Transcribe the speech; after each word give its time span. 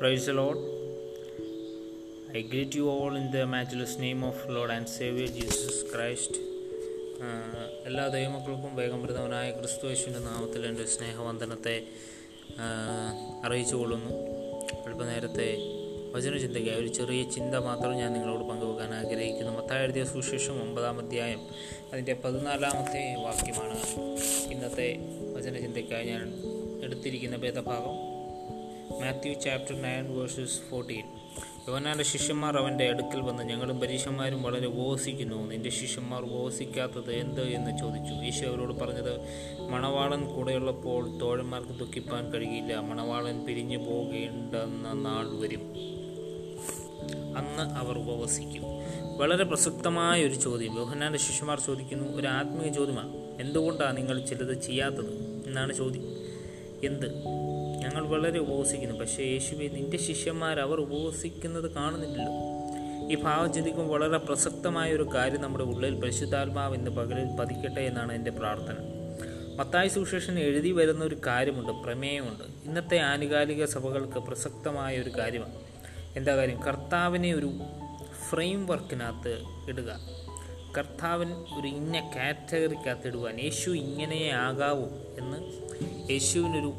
Praise 0.00 0.26
the 0.26 0.32
Lord. 0.32 0.58
I 2.32 2.42
greet 2.50 2.72
you 2.78 2.88
all 2.88 3.16
in 3.20 3.32
the 3.32 3.44
matchless 3.52 3.94
of 4.28 4.36
Lord 4.48 4.70
and 4.70 4.88
Savior 4.88 5.26
Jesus 5.38 5.76
Christ. 5.92 6.34
എല്ലാ 7.88 8.04
ദൈവമക്കൾക്കും 8.14 8.72
വേഗം 8.80 9.00
വരുന്നവനായ 9.04 9.46
ക്രിസ്തു 9.56 9.84
യേശുവിന്റെ 9.90 10.20
നാമത്തിൽ 10.28 10.66
എന്റെ 10.68 10.84
സ്നേഹവന്ദനത്തെ 10.92 11.74
അറിയിച്ചു 13.46 13.76
കൊള്ളുന്നു. 13.80 14.12
അല്പനേരത്തെ 14.88 15.48
വചനചിന്തയ്ക്കായി 16.14 16.80
ഒരു 16.82 16.92
ചെറിയ 16.98 17.24
ചിന്ത 17.36 17.54
മാത്രം 17.68 17.94
ഞാൻ 18.02 18.12
നിങ്ങളോട് 18.16 18.44
പങ്കുവെക്കാൻ 18.50 18.92
ആഗ്രഹിക്കുന്നു. 19.00 19.54
മത്തായ 19.58 19.86
എഴുതിയ 19.86 20.04
സുശേഷം 20.14 20.56
ഒമ്പതാം 20.66 20.98
അധ്യായം 21.04 21.42
അതിന്റെ 21.92 22.16
പതിനാലാമത്തെ 22.24 23.02
വാക്യമാണ്. 23.26 23.80
ഇന്നത്തെ 24.54 24.88
വചനചിന്തയ്ക്കായി 25.36 26.08
ഞാൻ 26.12 26.24
എടുത്തിരിക്കുന്ന 26.86 27.36
ഭേദഭാഗം 27.46 27.97
Matthew 29.00 29.34
chapter 29.34 29.82
nine 29.82 30.18
verses 30.18 30.70
fourteen 30.70 31.04
യോനാന്റെ 31.68 32.04
ശിഷ്യന്മാർ 32.04 32.56
അവന്റെ 32.56 32.88
അടുക്കൽ 32.88 33.20
വന്ന് 33.20 33.42
ഞങ്ങളും 33.42 33.80
പരീക്ഷന്മാരും 33.80 34.42
വളരെ 34.42 34.66
ഉപവസിക്കുന്നു. 34.66 35.46
നിന്റെ 35.46 35.70
ശിഷ്യന്മാർ 35.70 36.22
ഉപവസിക്കാത്തത് 36.22 37.12
എന്ത് 37.12 37.42
എന്ന് 37.42 37.78
ചോദിച്ചു. 37.78 38.14
ഈശോ 38.14 38.50
അവരോട് 38.50 38.74
പറഞ്ഞത് 38.74 39.20
മണവാളൻ 39.70 40.34
കൂടെയുള്ളപ്പോൾ 40.34 41.18
തോഴന്മാർക്ക് 41.18 41.78
ദുഃഖിപ്പാൻ 41.78 42.32
കഴിയില്ല. 42.32 42.74
മണവാളൻ 42.74 43.46
പിരിഞ്ഞു 43.46 43.78
പോകേണ്ടെന്ന 43.78 44.92
നാൾ 44.92 45.40
വരും. 45.40 45.60
അന്ന് 47.38 47.62
അവർ 47.62 47.98
ഉപവസിക്കും. 47.98 48.62
വളരെ 49.18 49.44
പ്രസക്തമായ 49.44 50.24
ഒരു 50.24 50.34
ചോദ്യം. 50.34 50.78
യോഹനാന്റെ 50.78 51.18
ശിഷ്യന്മാർ 51.18 51.60
ചോദിക്കുന്നു 51.60 52.16
ഒരു 52.16 52.26
ആത്മീയ 52.26 52.72
ചോദ്യമാണ് 52.72 53.16
എന്തുകൊണ്ടാണ് 53.40 53.96
നിങ്ങൾ 53.96 54.24
ചിലത് 54.24 54.62
ചെയ്യാത്തത്? 54.62 55.42
എന്നാണ് 55.46 55.72
ചോദ്യം. 55.72 56.02
എന്ത്? 56.84 57.06
ഞങ്ങൾ 57.88 58.08
വളരെ 58.08 58.38
ഉപവസിക്കുന്നു. 58.38 58.98
പക്ഷേ 58.98 59.22
യേശുവെ 59.22 59.68
നിന്റെ 59.68 59.96
ശിഷ്യന്മാർ 59.96 60.60
അവർ 60.60 60.80
ഉപവസിക്കുന്നത് 60.80 61.74
കാണുന്നില്ലല്ലോ. 61.74 62.32
ഈ 63.12 63.22
ഭാവം 63.22 63.88
വളരെ 63.88 64.18
പ്രസക്തമായ 64.18 64.92
ഒരു 64.92 65.10
കാര്യം 65.14 65.42
നമ്മുടെ 65.42 65.64
ഉള്ളിൽ 65.64 65.94
പരിശുദ്ധാത്മാവ് 65.94 66.74
ഇന്ന് 66.74 66.90
പകലിൽ 66.90 67.36
പതിക്കട്ടെ 67.36 67.80
എന്നാണ് 67.80 68.12
എന്റെ 68.12 68.30
പ്രാർത്ഥന. 68.30 68.74
മത്തായി 69.56 69.88
സുശേഷൻ 69.88 70.38
എഴുതി 70.38 70.70
വരുന്ന 70.70 71.04
ഒരു 71.04 71.16
കാര്യമുണ്ട് 71.26 71.72
പ്രമേയമുണ്ട്. 71.72 72.44
ഇന്നത്തെ 72.64 72.98
ആനുകാലിക 72.98 73.64
സഭകൾക്ക് 73.64 74.18
പ്രസക്തമായ 74.18 74.98
ഒരു 74.98 75.10
കാര്യമാണ്. 75.18 75.54
എന്താ 76.16 76.36
കാര്യം? 76.36 76.62
കർത്താവിനെ 76.62 77.34
ഒരു 77.34 77.50
ഫ്രെയിം 78.30 78.66
വർക്കിനകത്ത് 78.66 79.42
ഇടുക. 79.68 79.98
കർത്താവിൻ 80.78 81.28
ഒരു 81.32 81.68
ഇന്ന 81.68 82.12
കാറ്റഗറിക്കകത്ത് 82.16 83.08
ഇടുവാൻ 83.08 83.40
യേശു 83.40 83.70
ഇങ്ങനെയേ 83.70 84.30
ആകാവൂ 84.30 84.84
എന്ന് 85.18 85.38
യേശുവിനൊരു 86.12 86.72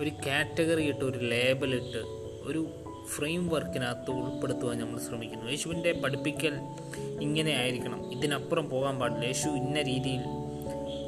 ഒരു 0.00 0.10
കാറ്റഗറി 0.26 0.82
ഇട്ട് 0.82 1.04
ഒരു 1.04 1.18
ലേബലിട്ട് 1.18 1.98
ഒരു 2.42 2.68
ഫ്രെയിം 3.16 3.48
വർക്കിനകത്ത് 3.48 4.10
ഉൾപ്പെടുത്തുവാൻ 4.10 4.78
നമ്മൾ 4.78 4.98
ശ്രമിക്കുന്നു. 4.98 5.50
യേശുവിന്റെ 5.50 5.92
പഠിപ്പിക്കൽ 5.92 6.54
ഇങ്ങനെ 7.20 7.50
ആയിരിക്കണം. 7.50 8.12
ഇതിനപ്പുറം 8.12 8.70
പോകാൻ 8.70 8.98
പാടില്ല. 8.98 9.24
യേശു 9.24 9.48
ഇന്ന 9.48 9.82
രീതിയിൽ 9.82 10.20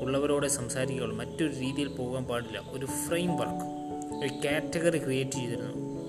ഉള്ളവരോടെ 0.00 0.48
സംസാരിക്കുകയുള്ളൂ. 0.48 1.16
മറ്റൊരു 1.16 1.52
രീതിയിൽ 1.52 1.88
പോകാൻ 1.88 2.24
പാടില്ല. 2.24 2.62
ഒരു 2.70 2.86
ഫ്രെയിം 2.86 3.36
വർക്ക് 3.36 3.64
ഒരു 4.18 4.48
കാറ്റഗറി 4.48 4.98
ക്രിയേറ്റ് 4.98 5.30
ചെയ്തിരുന്നു. 5.30 6.02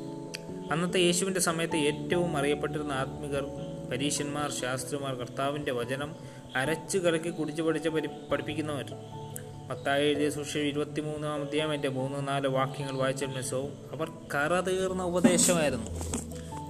അന്നത്തെ 0.71 0.99
യേശുവിന്റെ 0.99 1.39
സമയത്ത് 1.39 1.75
ഏറ്റവും 1.75 2.37
അറിയപ്പെട്ടിരുന്ന 2.37 2.91
ആത്മികർ 2.91 3.45
പരീശന്മാർ 3.91 4.51
ശാസ്ത്രിമാർ 4.51 5.13
കർത്താവിന്റെ 5.13 5.71
വചനം 5.71 6.15
അരച്ചു 6.55 6.97
കലക്കി 6.97 7.29
കുടിച്ചു 7.29 7.61
പഠിച്ച 7.61 7.87
പഠിപ്പിക്കുന്നവർ. 8.31 8.85
മത്തായി 9.69 10.05
എഴുതിയ 10.05 10.29
സുഷ്യം 10.29 10.61
ഇരുപത്തിമൂന്നാം 10.61 11.41
അധ്യായം 11.41 11.73
എന്റെ 11.73 11.89
മൂന്ന് 11.89 12.27
നാല് 12.27 12.47
വാക്യങ്ങൾ 12.47 12.95
വായിച്ച 12.95 13.23
മെസ്സവും 13.23 13.73
അവർ 13.91 14.11
കറ 14.35 14.59
തീർന്ന 14.59 15.03
ഉപദേശമായിരുന്നു. 15.03 15.91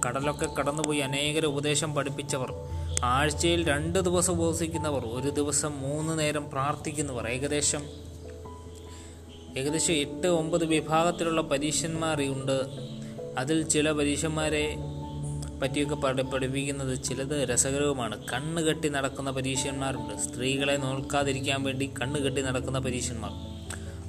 കടലൊക്കെ 0.06 0.46
കടന്നുപോയി 0.58 0.98
അനേകരെ 0.98 1.46
ഉപദേശം 1.46 1.94
പഠിപ്പിച്ചവർ. 1.94 2.52
ആഴ്ചയിൽ 3.04 3.68
രണ്ട് 3.68 3.98
ദിവസം 3.98 4.42
ഉപസിക്കുന്നവർ 4.42 5.06
ഒരു 5.06 5.30
ദിവസം 5.30 5.80
മൂന്ന് 5.80 6.18
നേരം 6.18 6.50
പ്രാർത്ഥിക്കുന്നവർ. 6.50 7.28
ഏകദേശം 7.28 7.82
ഏകദേശം 9.56 9.94
എട്ട് 9.94 10.26
ഒമ്പത് 10.26 10.64
വിഭാഗത്തിലുള്ള 10.64 11.40
പരീക്ഷന്മാരുണ്ട്. 11.40 12.60
അതിൽ 13.38 13.62
ചില 13.62 13.92
പരീക്ഷന്മാരെ 13.92 14.76
പറ്റിയൊക്കെ 15.64 15.94
പഠി 15.94 16.22
പഠിപ്പിക്കുന്നത് 16.22 17.02
ചിലത് 17.04 17.48
രസകരവുമാണ്. 17.50 18.26
കണ്ണ് 18.32 18.62
കെട്ടി 18.62 18.88
നടക്കുന്ന 18.88 19.30
പരീക്ഷന്മാരുണ്ട്. 19.30 20.14
സ്ത്രീകളെ 20.22 20.76
നോക്കാതിരിക്കാൻ 20.76 21.62
വേണ്ടി 21.62 21.90
കണ്ണ് 22.02 22.18
കെട്ടി 22.20 22.42
നടക്കുന്ന 22.42 22.78
പരീക്ഷന്മാർ. 22.78 23.32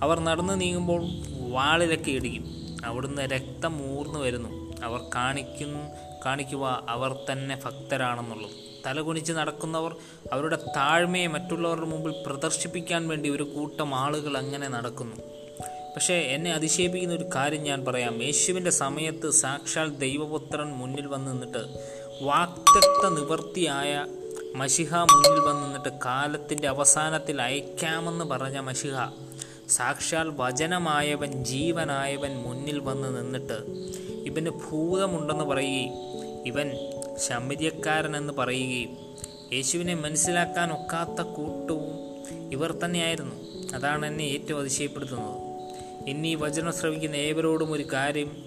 അവർ 0.03 0.19
നടന്നു 0.19 0.53
നീങ്ങുമ്പോൾ 0.53 1.01
വാളിലൊക്കെ 1.51 2.11
ഇടിക്കും 2.11 2.45
അവിടുന്ന് 2.85 3.21
രക്തം 3.21 3.97
ഊർന്നു 3.97 4.19
വരുന്നു. 4.19 4.49
അവർ 4.83 5.01
കാണിക്കുന്നു 5.15 5.83
കാണിക്കുക 6.25 6.85
അവർ 6.89 7.15
തന്നെ 7.31 7.59
ഭക്തരാണെന്നുള്ളത്. 7.65 8.51
തലകുനിച്ച് 8.85 9.33
നടക്കുന്നവർ 9.33 9.95
അവരുടെ 10.33 10.55
താഴ്മയെ 10.55 11.27
മറ്റുള്ളവരുടെ 11.27 11.85
മുമ്പിൽ 11.85 12.13
പ്രദർശിപ്പിക്കാൻ 12.25 13.07
വേണ്ടി 13.07 13.29
ഒരു 13.29 13.43
കൂട്ടം 13.43 13.95
ആളുകൾ 13.95 14.37
അങ്ങനെ 14.37 14.67
നടക്കുന്നു. 14.67 15.15
പക്ഷേ 15.95 16.13
എന്നെ 16.13 16.53
അതിശയിപ്പിക്കുന്ന 16.53 17.15
ഒരു 17.15 17.25
കാര്യം 17.35 17.63
ഞാൻ 17.63 17.85
പറയാം. 17.85 18.23
യേശുവിന്റെ 18.23 18.71
സമയത്ത് 18.71 19.29
സാക്ഷാൽ 19.29 19.89
ദൈവപുത്രൻ 19.89 20.67
മുന്നിൽ 20.67 21.07
വന്ന് 21.07 21.31
നിന്നിട്ട് 21.31 21.61
വാക്തത്വ 22.21 23.09
നിവർത്തിയായ 23.09 24.05
മഷിഹ 24.55 24.95
മുന്നിൽ 24.95 25.39
വന്ന് 25.39 25.65
നിന്നിട്ട് 25.65 25.89
കാലത്തിന്റെ 26.05 26.67
അവസാനത്തിൽ 26.67 27.41
അയക്കാമെന്ന് 27.41 28.25
പറഞ്ഞ 28.25 28.59
മഷിഹ 28.59 28.95
സാക്ഷാൽ 29.69 30.33
വചനമായവൻ 30.37 31.43
ജീവനായവൻ 31.43 32.35
മുന്നിൽ 32.35 32.79
വന്ന് 32.79 33.17
നിന്നിട്ട് 33.17 33.57
ഇവന് 34.25 34.49
ഭൂതമുണ്ടെന്ന് 34.49 35.43
പറയുകയും 35.43 35.93
ഇവൻ 36.45 36.71
ശമര്യക്കാരനെന്ന് 37.17 38.33
പറയുകയും 38.33 38.97
യേശുവിനെ 39.53 39.95
മനസ്സിലാക്കാൻ 39.95 40.71
ഒക്കാത്ത 40.73 41.21
കൂട്ടവും 41.21 41.95
ഇവർ 42.51 42.71
തന്നെയായിരുന്നു. 42.71 43.35
അതാണ് 43.75 44.05
എന്നെ 44.05 44.23
ഏറ്റവും 44.23 44.59
അതിശയപ്പെടുത്തുന്നത്. 44.59 45.44
ഇനി 46.07 46.35
വചനം 46.35 46.73
ശ്രവിക്കുന്ന 46.73 47.15
ഏവരോടും 47.15 47.71
ഒരു 47.71 47.83
കാര്യം 47.93 48.45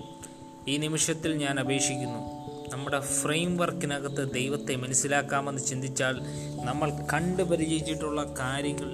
ഈ 0.69 0.77
നിമിഷത്തിൽ 0.77 1.35
ഞാൻ 1.35 1.61
അപേക്ഷിക്കുന്നു. 1.61 2.39
നമ്മുടെ 2.73 3.01
ഫ്രെയിം 3.01 3.57
വർക്കിനകത്ത് 3.57 4.33
ദൈവത്തെ 4.33 4.77
മനസ്സിലാക്കാമെന്ന് 4.77 5.63
ചിന്തിച്ചാൽ 5.63 6.21
നമ്മൾ 6.65 6.91
കണ്ടു 7.13 7.43
പരിചയിച്ചിട്ടുള്ള 7.43 8.35
കാര്യങ്ങൾ 8.39 8.93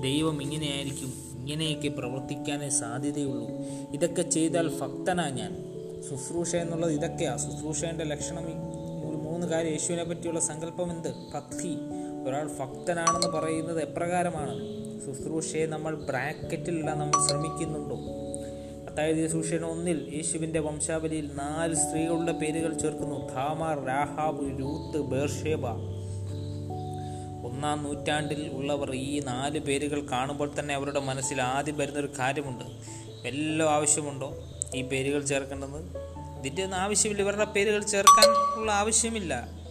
ദൈവം 0.00 0.42
ഇങ്ങനെയായിരിക്കും 0.42 1.12
ഇങ്ങനെയൊക്കെ 1.38 1.88
പ്രവർത്തിക്കാനേ 1.88 2.68
സാധ്യതയുള്ളൂ. 2.68 3.48
ഇതൊക്കെ 3.92 4.22
ചെയ്താൽ 4.22 4.68
ഭക്തനാ 4.68 5.28
ഞാൻ. 5.28 5.64
ശുശ്രൂഷ 6.10 6.56
എന്നുള്ളത് 6.56 6.92
ഇതൊക്കെയാണ് 6.92 7.38
ശുശ്രൂഷേന്റെ 7.38 8.04
ലക്ഷണം 8.04 8.44
മൂന്ന് 9.24 9.46
കാര്യം 9.46 9.72
യേശുവിനെ 9.72 10.04
പറ്റിയുള്ള 10.04 10.40
സങ്കല്പം 10.40 10.90
എന്ത് 10.90 11.08
ഭക്തി. 11.34 11.76
ഒരാൾ 12.28 12.50
ഭക്തനാണെന്ന് 12.60 13.26
പറയുന്നത് 13.26 13.82
എപ്രകാരമാണ്? 13.82 14.81
ശുശ്രൂഷയെ 15.06 15.66
നമ്മൾ 15.66 15.94
ബ്രാക്കറ്റിലിടാൻ 15.94 16.98
നമ്മൾ 16.98 17.28
ശ്രമിക്കുന്നുണ്ടോ? 17.28 17.96
അതായത് 18.92 19.26
ശുശ്രൂഷയുടെ 19.26 19.66
ഒന്നിൽ 19.66 20.12
യേശുവിന്റെ 20.14 20.60
വംശാവലിയിൽ 20.60 21.30
നാല് 21.34 21.74
സ്ത്രീകളുടെ 21.74 22.32
പേരുകൾ 22.32 22.78
ചേർക്കുന്നു. 22.78 23.28
Tamar 23.28 23.86
Rahab 23.86 24.60
Ruth 24.60 25.02
Bathsheba. 25.02 25.66
ഒന്നാം 27.46 27.82
നൂറ്റാണ്ടിൽ 27.82 28.50
ഉള്ളവർ 28.52 28.94
ഈ 28.94 29.20
നാല് 29.20 29.58
പേരുകൾ 29.58 30.06
കാണുമ്പോൾ 30.12 30.50
തന്നെ 30.58 30.74
അവരുടെ 30.74 31.00
മനസ്സിൽ 31.00 31.42
ആദ്യം 31.42 31.78
വരുന്നൊരു 31.78 32.08
കാര്യമുണ്ട്. 32.18 32.64
എല്ലാം 33.28 33.70
ആവശ്യമുണ്ടോ 33.70 34.34
ഈ 34.74 34.82
പേരുകൾ 34.82 35.24
ചേർക്കേണ്ടത്? 35.24 35.96
ഇതിന്റെ 36.38 36.64
ഒന്നും 36.64 36.78
ആവശ്യമില്ല. 36.78 37.22
ഇവരുടെ 37.22 37.44
പേരുകൾ 37.44 37.82
ചേർക്കാൻ 37.82 38.60
ഉള്ള 38.60 38.72
ആവശ്യമില്ല. 38.72 39.61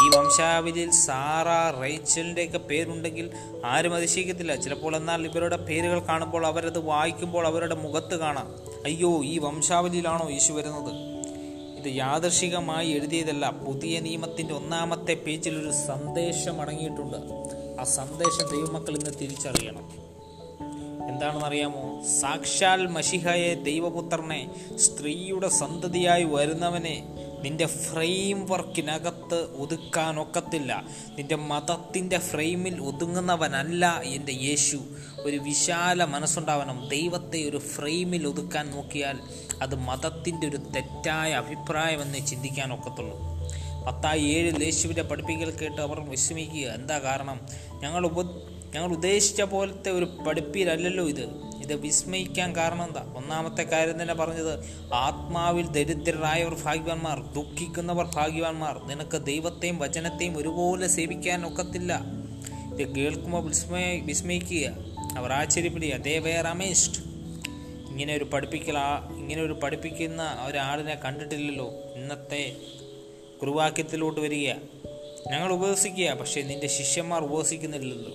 ഈ 0.00 0.16
വംശാവലിയിൽ 0.16 0.90
സാറ 0.90 1.80
റൈച്ചലിന്റെയൊക്കെ 1.80 2.58
പേരുണ്ടെങ്കിൽ 2.58 3.30
ആരും 3.64 3.94
അതിശയിക്കത്തില്ല 3.94 4.54
ചിലപ്പോൾ 4.54 4.96
എന്നാൽ 4.96 5.26
ഇവരുടെ 5.26 5.56
പേരുകൾ 5.56 5.98
കാണുമ്പോൾ 5.98 6.46
അവരത് 6.46 6.78
വായിക്കുമ്പോൾ 6.78 7.46
അവരുടെ 7.46 7.74
മുഖത്ത് 7.74 8.16
കാണാം. 8.16 8.54
അയ്യോ 8.84 9.24
ഈ 9.24 9.38
വംശാവലിയിലാണോ 9.38 10.30
യേശു 10.30 10.52
വരുന്നത്? 10.52 11.10
ഇത് 11.78 11.96
യാദർശികമായി 11.96 12.90
എഴുതിയതല്ല. 12.90 13.50
പുതിയ 13.50 14.00
നിയമത്തിന്റെ 14.00 14.54
ഒന്നാമത്തെ 14.54 15.14
പേജിൽ 15.14 15.58
ഒരു 15.58 15.70
സന്ദേശം 15.70 16.60
അടങ്ങിയിട്ടുണ്ട്. 16.60 17.16
ആ 17.80 17.84
സന്ദേശം 17.84 18.50
ദൈവമക്കൾ 18.50 18.94
ഇന്ന് 18.94 19.10
തിരിച്ചറിയണം. 19.20 20.10
എന്താണെന്ന് 21.08 21.46
അറിയാമോ 21.46 22.02
സാക്ഷാൽ 22.20 22.86
മഷിഹയെ 22.86 23.54
ദൈവപുത്രനെ 23.54 24.50
സ്ത്രീയുടെ 24.76 25.48
സന്തതിയായി 25.48 26.24
വരുന്നവനെ 26.24 27.19
നിന്റെ 27.42 27.66
ഫ്രെയിം 27.66 28.46
വർക്കിനകത്ത് 28.46 29.34
ഒതുക്കാനൊക്കത്തില്ല. 29.34 30.84
നിന്റെ 31.18 31.36
മതത്തിന്റെ 31.36 32.18
ഫ്രെയിമിൽ 32.18 32.80
ഒതുങ്ങുന്നവനല്ല 32.80 34.00
എന്റെ 34.04 34.32
യേശു. 34.32 34.80
ഒരു 35.20 35.36
വിശാല 35.36 36.04
മനസ്സുണ്ടാവണം. 36.04 36.88
ദൈവത്തെ 36.88 37.48
ഒരു 37.48 37.58
ഫ്രെയിമിൽ 37.58 38.26
ഒതുക്കാൻ 38.26 38.70
നോക്കിയാൽ 38.70 39.18
അത് 39.62 39.74
മതത്തിന്റെ 39.74 40.48
ഒരു 40.48 40.56
തെറ്റായ 40.56 41.32
അഭിപ്രായമെന്ന് 41.32 42.26
ചിന്തിക്കാൻ 42.26 42.74
ഒക്കത്തുള്ളൂ 42.74 43.30
പത്തായി 43.86 44.20
ഏഴിൽ 44.20 44.64
യേശുവിന്റെ 44.64 45.02
പഠിപ്പിക്കൽ 45.02 45.50
കേട്ട് 45.50 45.82
അവർ 45.82 46.00
വിഷമിക്കുക. 46.00 46.68
എന്താ 46.68 46.98
കാരണം? 46.98 47.40
ഞങ്ങൾ 47.82 48.06
ഉപ 48.06 48.22
ഞങ്ങൾ 48.74 48.92
ഉദ്ദേശിച്ച 48.92 49.42
പോലത്തെ 49.42 49.90
ഒരു 49.90 50.04
പഠിപ്പിലല്ലല്ലോ 50.26 51.08
ഇത്. 51.08 51.49
ഇത് 51.70 51.80
വിസ്മയിക്കാൻ 51.80 52.56
കാരണം 52.56 52.84
എന്താ? 52.84 53.12
ഒന്നാമത്തെ 53.16 53.62
കാര്യം 53.62 54.02
തന്നെ 54.02 54.14
പറഞ്ഞത് 54.14 54.64
ആത്മാവിൽ 54.94 55.66
ദരിദ്രരായവർ 55.66 56.56
ഭാഗ്യവാന്മാർ 56.64 57.20
ദുഃഖിക്കുന്നവർ 57.34 58.04
ഭാഗ്യവാന്മാർ 58.14 58.86
നിനക്ക് 58.86 59.24
ദൈവത്തെയും 59.24 59.78
വചനത്തെയും 59.78 60.36
ഒരുപോലെ 60.36 60.86
സേവിക്കാൻ 60.86 61.46
ഒക്കത്തില്ല. 61.46 62.02
ഇത് 62.78 62.94
കേൾക്കുമ്പോൾ 62.94 63.48
വിസ്മയ 63.48 64.00
വിസ്മയിക്കുക. 64.00 64.74
അവർ 65.18 65.32
ആശ്ചര്യപ്പെടുക 65.32 65.96
ദേ 65.96 66.18
വേർ 66.18 66.46
അമേസ്ഡ് 66.46 67.04
ഇങ്ങനെ 67.90 68.14
ഒരു 68.14 68.24
പഠിപ്പിക്കൽ 68.24 68.76
ഇങ്ങനെ 69.18 69.42
ഒരു 69.42 69.52
പഠിപ്പിക്കുന്ന 69.52 70.38
ഒരാളിനെ 70.46 70.94
കണ്ടിട്ടില്ലല്ലോ. 70.94 71.70
ഇന്നത്തെ 71.94 72.56
കുറുവാക്യത്തിലോട്ട് 73.40 74.20
വരിക. 74.20 74.52
ഞങ്ങൾ 75.30 75.52
ഉപവസിക്കുക 75.52 76.10
പക്ഷേ 76.10 76.42
നിന്റെ 76.42 76.66
ശിഷ്യന്മാർ 76.66 77.24
ഉപവസിക്കുന്നില്ലല്ലോ 77.24 78.12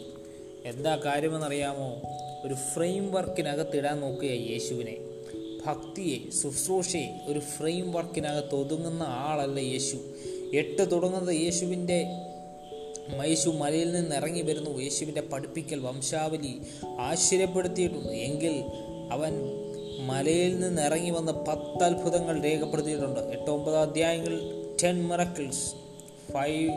എന്താ 0.66 0.96
കാര്യമെന്നറിയാമോ? 0.96 2.02
ഒരു 2.46 2.54
ഫ്രെയിം 2.54 3.12
വർക്കിനകത്ത് 3.12 3.78
ഇടാൻ 3.78 4.00
നോക്കുക 4.00 4.30
യേശുവിനെ. 4.30 4.98
ഭക്തിയെ 5.66 6.18
ശുശ്രൂഷയെ 6.42 7.08
ഒരു 7.28 7.40
ഫ്രെയിം 7.40 7.92
വർക്കിനകത്ത് 7.92 8.56
ഒതുങ്ങുന്ന 8.56 9.04
ആളല്ല 9.04 9.60
യേശു. 9.60 9.98
എട്ട് 10.54 10.92
തുടങ്ങുന്നത് 10.92 11.36
യേശുവിന്റെ 11.36 12.06
മൈശു 13.18 13.50
മലയിൽ 13.50 13.92
നിന്ന് 13.92 14.16
ഇറങ്ങി 14.16 14.42
വരുന്നു. 14.42 14.82
യേശുവിന്റെ 14.82 15.22
പഠിപ്പിക്കൽ 15.22 15.80
വംശാവലി 15.80 16.62
ആശ്ചര്യപ്പെടുത്തിയിട്ടുണ്ട്. 17.00 18.14
എങ്കിൽ 18.28 18.64
അവൻ 19.12 19.34
മലയിൽ 20.08 20.60
നിന്ന് 20.60 20.82
ഇറങ്ങി 20.82 21.10
വന്ന് 21.10 21.32
പത്ത് 21.32 21.84
അത്ഭുതങ്ങൾ 21.84 22.42
രേഖപ്പെടുത്തിയിട്ടുണ്ട്. 22.42 23.20
എട്ട് 23.20 23.52
ഒമ്പത് 23.52 23.78
അധ്യായങ്ങൾ 23.78 24.40
ten 24.84 25.08
miracles 25.08 25.66
five 26.34 26.70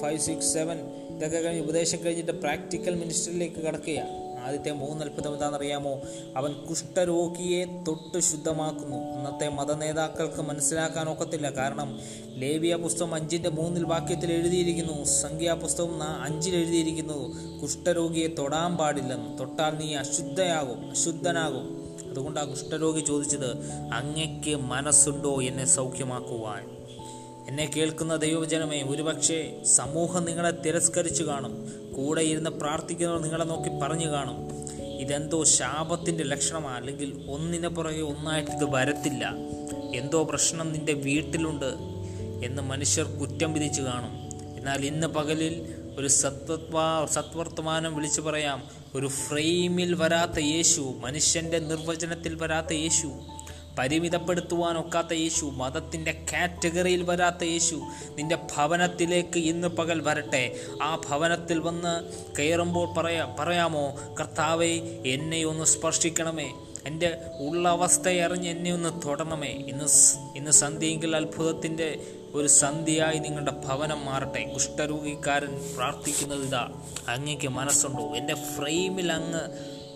five 0.00 0.18
six 0.18 0.52
seven 0.52 0.78
ഇതൊക്കെ 1.16 1.38
കഴിഞ്ഞ് 1.38 1.62
ഉപദേശം 1.62 2.04
കഴിഞ്ഞിട്ട് 2.04 2.32
പ്രാക്ടിക്കൽ 2.32 2.94
മിനിസ്റ്ററിലേക്ക് 2.94 3.56
കടക്കുക 3.56 4.29
ആദ്യത്തെ 4.40 4.70
മൂന്ന് 4.70 5.04
അത്ഭുതം 5.04 5.32
എന്താണെന്നറിയാമോ 5.32 6.00
അവൻ 6.36 6.52
കുഷ്ഠരോഗിയെ 6.52 7.64
തൊട്ട് 7.88 8.20
ശുദ്ധമാക്കുന്നു. 8.20 8.96
അന്നത്തെ 8.96 9.48
മതനേതാക്കൾക്ക് 9.48 10.42
മനസ്സിലാക്കാൻ 10.42 11.12
ഒക്കത്തില്ല. 11.12 11.50
കാരണം 11.50 12.00
ലേവിയ 12.34 12.74
പുസ്തകം 12.74 13.14
അഞ്ചിന്റെ 13.14 13.48
മൂന്നിൽ 13.48 13.84
വാക്യത്തിൽ 13.84 14.32
എഴുതിയിരിക്കുന്നു. 14.32 15.04
സംഖ്യാപുസ്തകം 15.04 15.70
പുസ്തകം 15.70 16.02
അഞ്ചിൽ 16.02 16.54
എഴുതിയിരിക്കുന്നു. 16.54 17.34
കുഷ്ഠരോഗിയെ 17.62 18.26
തൊടാൻ 18.26 18.76
പാടില്ലെന്ന്. 18.76 19.38
തൊട്ടാൽ 19.38 19.70
നീ 19.70 19.94
അശുദ്ധയാകും 19.94 20.90
അശുദ്ധനാകും. 20.90 21.80
അതുകൊണ്ട് 22.10 22.40
ആ 22.40 22.44
കുഷ്ഠരോഗി 22.44 23.00
ചോദിച്ചത് 23.00 23.70
അങ്ങയ്ക്ക് 23.94 24.56
മനസ്സുണ്ടോ 24.56 25.42
എന്നെ 25.42 25.64
സൗഖ്യമാക്കുവാൻ? 25.64 26.70
എന്നെ 27.48 27.70
കേൾക്കുന്ന 27.76 28.16
ദൈവജനമേ 28.16 28.82
ഒരുപക്ഷെ 28.82 29.62
സമൂഹം 29.64 30.24
നിങ്ങളെ 30.24 30.50
തിരസ്കരിച്ചു 30.50 31.22
കാണും. 31.22 31.79
കൂടെ 31.96 32.22
ഇരുന്ന് 32.22 32.50
പ്രാർത്ഥിക്കുന്നവർ 32.50 33.20
നിങ്ങളെ 33.20 33.44
നോക്കി 33.44 33.78
പറഞ്ഞു 33.78 34.06
കാണും. 34.10 34.50
ഇതെന്തോ 34.98 35.44
ശാപത്തിന്റെ 35.44 36.24
ലക്ഷണമാണ് 36.24 36.76
അല്ലെങ്കിൽ 36.76 37.24
ഒന്നിനെ 37.30 37.68
പുറകെ 37.68 38.00
ഒന്നായിട്ട് 38.00 38.50
ഇത് 38.50 38.64
വരത്തില്ല. 38.64 39.34
എന്തോ 39.94 40.22
പ്രശ്നം 40.22 40.72
നിന്റെ 40.72 40.92
വീട്ടിലുണ്ട് 40.92 41.74
എന്ന് 42.46 42.62
മനുഷ്യർ 42.62 43.06
കുറ്റം 43.06 43.52
വിധിച്ചു 43.52 43.82
കാണും. 43.82 44.12
എന്നാൽ 44.58 44.84
ഇന്ന് 44.84 45.06
പകലിൽ 45.06 45.74
ഒരു 45.98 46.06
സത്വ 46.06 47.06
സത്വർത്തമാനം 47.06 47.96
വിളിച്ചു 47.96 48.20
പറയാം. 48.20 48.62
ഒരു 48.94 49.06
ഫ്രെയിമിൽ 49.06 49.94
വരാത്ത 49.94 50.40
യേശു 50.40 50.94
മനുഷ്യന്റെ 51.00 51.58
നിർവചനത്തിൽ 51.58 52.34
വരാത്ത 52.34 52.72
യേശു 52.72 53.06
പരിമിതപ്പെടുത്തുവാൻ 53.78 54.78
ഒക്കാത്ത 54.78 55.12
യേശു 55.12 55.44
മതത്തിന്റെ 55.44 56.24
കാറ്റഗറിയിൽ 56.32 57.02
വരാത്ത 57.02 57.44
യേശു 57.44 57.74
നിന്റെ 58.14 58.36
ഭവനത്തിലേക്ക് 58.36 59.38
ഇന്ന് 59.38 59.68
പകൽ 59.68 60.00
വരട്ടെ. 60.00 60.54
ആ 60.82 61.00
ഭവനത്തിൽ 61.08 61.58
വന്ന് 61.58 62.12
കയറുമ്പോൾ 62.38 62.94
പറയാ 62.94 63.36
പറയാമോ 63.38 64.14
കർത്താവെ 64.20 65.02
എന്നെ 65.06 65.44
ഒന്ന് 65.44 65.64
സ്പർശിക്കണമേ. 65.64 66.52
എന്റെ 66.86 67.18
ഉള്ള 67.38 67.68
അവസ്ഥയെ 67.68 68.20
അറിഞ്ഞ് 68.20 68.48
എന്നെ 68.48 68.72
ഒന്ന് 68.74 69.06
തൊടണമേ. 69.06 69.48
ഇന്ന് 69.48 69.84
ഇന്ന് 70.36 70.50
സന്ധ്യയെങ്കിൽ 70.50 71.16
അത്ഭുതത്തിന്റെ 71.16 72.06
ഒരു 72.34 72.46
സന്ധ്യയായി 72.46 73.18
നിങ്ങളുടെ 73.18 73.50
ഭവനം 73.50 74.04
മാറട്ടെ. 74.04 74.50
കുഷ്ഠരോഗിക്കാരൻ 74.54 75.74
പ്രാർത്ഥിക്കുന്നത് 75.76 76.42
ഇതാ. 76.42 76.82
അങ്ങേക്ക് 77.08 77.48
മനസ്സുണ്ടോ? 77.48 78.02
എന്റെ 78.16 78.34
ഫ്രെയിമിൽ 78.34 79.12
അങ്ങ് 79.12 79.40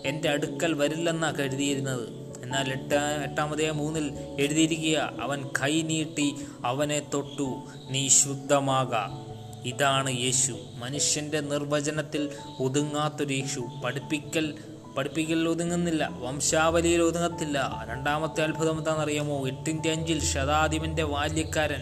എന്റെ 0.05 0.29
അടുക്കൽ 0.29 0.73
വരില്ലെന്നാണ് 0.73 1.37
കരുതിയിരുന്നത്. 1.37 2.24
എന്നാൽ 2.45 2.71
എട്ടാ 2.71 3.23
എട്ടാമതേ 3.23 3.71
മൂന്നിൽ 3.71 4.11
എഴുതിയിരിക്കുക 4.39 5.13
അവൻ 5.21 5.47
കൈ 5.47 5.81
നീട്ടി 5.81 6.35
അവനെ 6.65 7.01
തൊട്ടു 7.13 7.63
നീ 7.89 8.07
ശുദ്ധമാക. 8.07 9.25
ഇതാണ് 9.67 10.19
യേശു. 10.19 10.57
മനുഷ്യന്റെ 10.75 11.39
നിർവചനത്തിൽ 11.39 12.29
ഒതുങ്ങാത്തൊരു 12.59 13.33
യേശു. 13.33 13.67
പഠിപ്പിക്കൽ 13.85 14.53
പഠിപ്പിക്കൽ 14.97 15.49
ഒതുങ്ങുന്നില്ല 15.49 16.09
വംശാവലിയിൽ 16.11 17.01
ഒതുങ്ങത്തില്ല. 17.01 17.85
രണ്ടാമത്തെ 17.89 18.41
അത്ഭുതം 18.41 18.77
എന്താണെന്നറിയാമോ? 18.77 19.47
എട്ടിന്റെ 19.47 19.91
അഞ്ചിൽ 19.91 20.23
ശതാധിപന്റെ 20.23 21.03
ബാല്യക്കാരൻ 21.03 21.81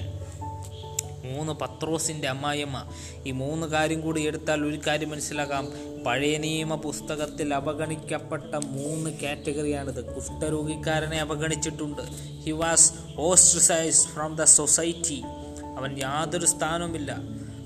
മൂന്ന് 1.31 1.53
പത്രോസിന്റെ 1.53 2.27
അമ്മായിയമ്മ. 2.27 2.85
ഈ 3.25 3.31
മൂന്ന് 3.31 3.67
കാര്യം 3.67 4.01
കൂടി 4.01 4.27
എടുത്താൽ 4.27 4.65
ഒരു 4.65 4.79
കാര്യം 4.87 5.09
മനസ്സിലാക്കാം. 5.09 5.92
പഴയ 6.05 6.37
നിയമ 6.37 6.75
പുസ്തകത്തിൽ 6.75 7.53
അവഗണിക്കപ്പെട്ട 7.53 8.55
മൂന്ന് 8.55 9.09
കാറ്റഗറിയാണിത്. 9.09 10.15
കുഷ്ഠരോഗിക്കാരനെ 10.15 11.19
അവഗണിച്ചിട്ടുണ്ട്. 11.19 12.01
He 12.43 12.51
was 12.51 12.93
ostracise 13.17 14.07
from 14.07 14.35
the 14.35 14.43
society 14.43 15.23
അവൻ 15.77 15.97
യാതൊരു 15.97 16.45
സ്ഥാനവുമില്ല. 16.45 17.17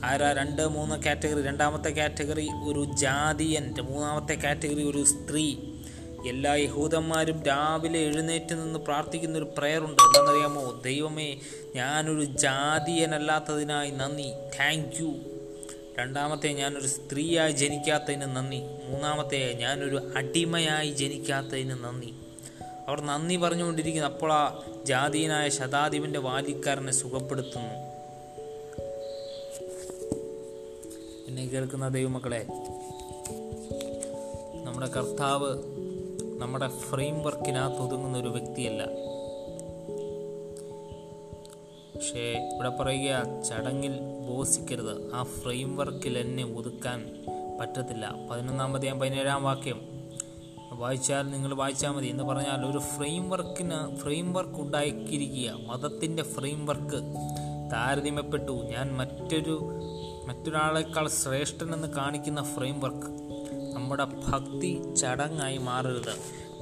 ആരാ 0.03 0.31
രണ്ട് 0.31 0.67
മൂന്ന് 0.67 1.03
കാറ്റഗറി? 1.03 1.41
രണ്ടാമത്തെ 1.41 1.89
കാറ്റഗറി 1.89 2.49
ഒരു 2.67 2.83
ജാതിയൻ. 2.83 3.75
മൂന്നാമത്തെ 3.81 4.33
കാറ്റഗറി 4.33 4.89
ഒരു 4.89 5.03
സ്ത്രീ. 5.03 5.55
എല്ലാ 6.29 6.53
യഹൂദന്മാരും 6.53 7.43
രാവിലെ 7.43 7.99
എഴുന്നേറ്റ് 7.99 8.53
നിന്ന് 8.53 8.79
പ്രാർത്ഥിക്കുന്ന 8.79 9.37
ഒരു 9.37 9.53
പ്രയറുണ്ട്. 9.57 10.01
എന്താണെന്നറിയാമോ? 10.01 10.81
ദൈവമേ 10.85 11.39
ഞാനൊരു 11.75 12.23
ജാതിയനല്ലാത്തതിനായി 12.23 13.91
നന്ദി. 13.91 14.31
താങ്ക് 14.59 15.03
യു 15.03 15.36
രണ്ടാമത്തെ 15.99 16.47
ഞാനൊരു 16.47 16.88
സ്ത്രീയായി 16.88 17.51
ജനിക്കാത്തതിന് 17.51 18.21
നന്ദി. 18.21 18.57
മൂന്നാമത്തെ 18.57 19.53
ഞാനൊരു 19.53 20.11
അടിമയായി 20.15 20.91
ജനിക്കാത്തതിന് 20.91 21.83
നന്ദി. 21.83 22.13
അവർ 22.88 23.01
നന്ദി 23.01 23.35
പറഞ്ഞുകൊണ്ടിരിക്കുന്നു. 23.35 24.07
അപ്പോൾ 24.07 24.33
ആ 24.33 24.63
ജാതീയനായ 24.85 25.49
ശതാധിപന്റെ 25.49 26.19
വാലിക്കാരനെ 26.19 26.91
സുഖപ്പെടുത്തുന്നു. 26.91 27.73
എന്നെ 31.27 31.47
കേൾക്കുന്ന 31.47 31.88
ദൈവമക്കളെ 31.88 32.45
നമ്മുടെ 34.65 34.88
കർത്താവ് 34.88 35.57
നമ്മുടെ 36.42 36.68
ഫ്രെയിം 36.68 37.23
വർക്കിനകത്ത് 37.23 37.77
ഒതുങ്ങുന്ന 37.77 38.18
ഒരു 38.18 38.27
വ്യക്തിയല്ല. 38.27 38.83
പക്ഷേ 42.07 42.49
ഇവിടെ 42.56 42.69
പറയുക 42.69 43.44
ചടങ്ങിൽ 43.44 43.99
ബോസിക്കരുത് 44.30 45.16
ആ 45.16 45.23
ഫ്രെയിം 45.23 45.78
വർക്കിൽ 45.78 46.18
എന്നെ 46.18 46.44
ഒതുക്കാൻ 46.44 47.26
പറ്റത്തില്ല. 47.61 48.16
പതിനൊന്നാമത് 48.31 48.94
പതിനേഴാം 48.94 49.44
വാക്യം. 49.44 49.81
വായിച്ചാൽ 50.71 51.21
നിങ്ങൾ 51.21 51.54
വായിച്ചാൽ 51.54 51.90
മതി 51.90 52.07
എന്ന് 52.07 52.23
പറഞ്ഞാൽ 52.23 52.66
ഒരു 52.66 52.78
ഫ്രെയിം 52.78 53.30
വർക്കിന് 53.30 53.95
ഫ്രെയിം 53.95 54.33
വർക്ക് 54.33 54.59
ഉണ്ടാക്കിയിരിക്കുക. 54.59 55.52
മതത്തിന്റെ 55.68 56.23
ഫ്രെയിം 56.23 56.66
വർക്ക് 56.66 57.04
താരതമ്യപ്പെട്ടു. 57.73 58.52
ഞാൻ 58.52 58.97
മറ്റൊരു 58.97 59.69
മറ്റൊരാളെക്കാൾ 60.26 61.07
ശ്രേഷ്ഠനെന്ന് 61.07 61.87
കാണിക്കുന്ന 61.87 62.44
ഫ്രെയിം 62.44 62.80
വർക്ക് 62.80 63.07
നമ്മുടെ 63.76 64.06
ഭക്തി 64.06 64.95
ചടങ്ങായി 64.95 65.57
മാറരുത്. 65.57 66.16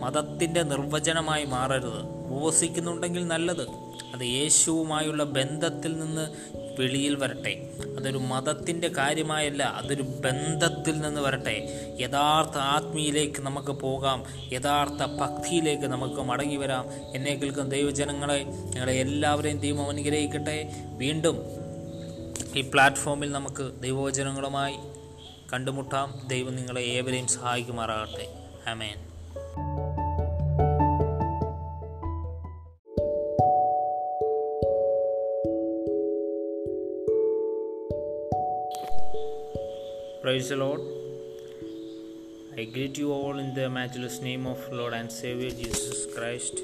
മതത്തിന്റെ 0.04 0.64
നിർവചനമായി 0.64 1.46
മാറരുത്. 1.46 2.00
ഉപവസിക്കുന്നുണ്ടെങ്കിൽ 2.34 3.28
നല്ലത്. 3.28 3.85
അത് 4.16 4.24
യേശുവുമായുള്ള 4.24 5.24
ബന്ധത്തിൽ 5.24 6.00
നിന്ന് 6.00 6.56
വെളിയിൽ 6.80 7.16
വരട്ടെ. 7.16 7.70
അതൊരു 8.00 8.18
മതത്തിന്റെ 8.18 8.88
കാര്യമായല്ല 8.88 9.64
അതൊരു 9.64 10.02
ബന്ധത്തിൽ 10.02 11.00
നിന്ന് 11.00 11.22
വരട്ടെ. 11.22 11.58
യഥാർത്ഥ 12.02 12.58
ആത്മീയിലേക്ക് 12.58 13.42
നമുക്ക് 13.42 13.72
പോകാം 13.72 14.26
യഥാർത്ഥ 14.54 15.04
ഭക്തിയിലേക്ക് 15.06 15.84
നമുക്ക് 15.84 16.22
മടങ്ങി 16.22 16.56
വരാം. 16.56 16.90
എന്നെ 17.16 17.36
കേൾക്കുന്ന 17.36 17.70
ദൈവജനങ്ങളെ 17.70 18.44
ഞങ്ങളെ 18.44 18.94
എല്ലാവരെയും 18.94 19.60
ദൈവം 19.60 19.90
അനുഗ്രഹിക്കട്ടെ. 19.90 20.70
വീണ്ടും 20.98 21.42
ഈ 22.56 22.62
പ്ലാറ്റ്ഫോമിൽ 22.62 23.32
നമുക്ക് 23.32 23.82
ദൈവവചനങ്ങളുമായി 23.82 24.76
കണ്ടുമുട്ടാം. 25.54 26.22
ദൈവം 26.28 26.56
നിങ്ങളെ 26.56 26.82
ഏവരെയും 26.82 27.28
സഹായിക്കുമാറാകട്ടെ. 27.28 28.34
ആമേൻ. 28.68 28.96
Praise 40.26 40.50
the 40.50 40.56
Lord. 40.56 40.82
I 42.58 42.64
greet 42.66 42.98
you 42.98 43.12
all 43.12 43.38
in 43.38 43.54
the 43.54 43.70
matchless 43.70 44.18
of 44.48 44.62
Lord 44.72 44.94
and 44.94 45.12
Savior 45.12 45.52
Jesus 45.52 46.00
Christ. 46.16 46.56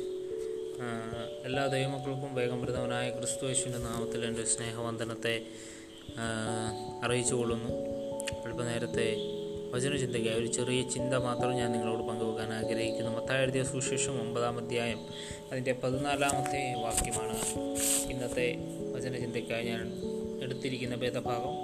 എല്ലാ 1.46 1.68
ദൈവമക്കൾക്കും 1.68 2.32
വേഗം 2.36 2.62
വരുന്നവനായ 2.62 3.10
ക്രിസ്തു 3.10 3.44
യേശുവിന്റെ 3.48 3.80
നാമത്തിൽ 3.80 4.26
എന്റെ 4.26 4.46
സ്നേഹവന്ദനത്തെ 4.46 5.36
അറിയിച്ചു 7.04 7.36
കൊള്ളുന്നു 7.36 7.72
അല്പനേരത്തെ 8.46 9.08
വചനചിന്തയ്ക്കായി 9.76 10.40
ഒരു 10.40 10.50
ചെറിയ 10.52 10.82
ചിന്ത 10.90 11.14
മാത്രം 11.14 11.54
ഞാൻ 11.54 11.72
നിങ്ങളോട് 11.72 12.04
പങ്കുവെക്കാൻ 12.10 12.52
ആഗ്രഹിക്കുന്നു 12.54 13.12
മത്തായെഴുതിയ 13.18 13.64
സുവിശേഷം 13.64 14.18
ഒമ്പതാം 14.22 14.58
അധ്യായം 14.58 15.04
അതിന്റെ 15.52 15.76
പതിനാലാമത്തെ 15.84 16.64
വാക്യമാണ് 16.86 17.38
ഇന്നത്തെ 18.14 18.48
വചനചിന്തയ്ക്കായി 18.96 19.66
ഞാൻ 19.66 19.86
എടുത്തിരിക്കുന്ന 20.44 20.96
ഭേദഭാഗം 20.96 21.61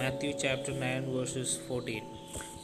Matthew 0.00 0.30
chapter 0.30 0.80
nine 0.80 1.16
verses 1.16 1.68
fourteen 1.68 2.02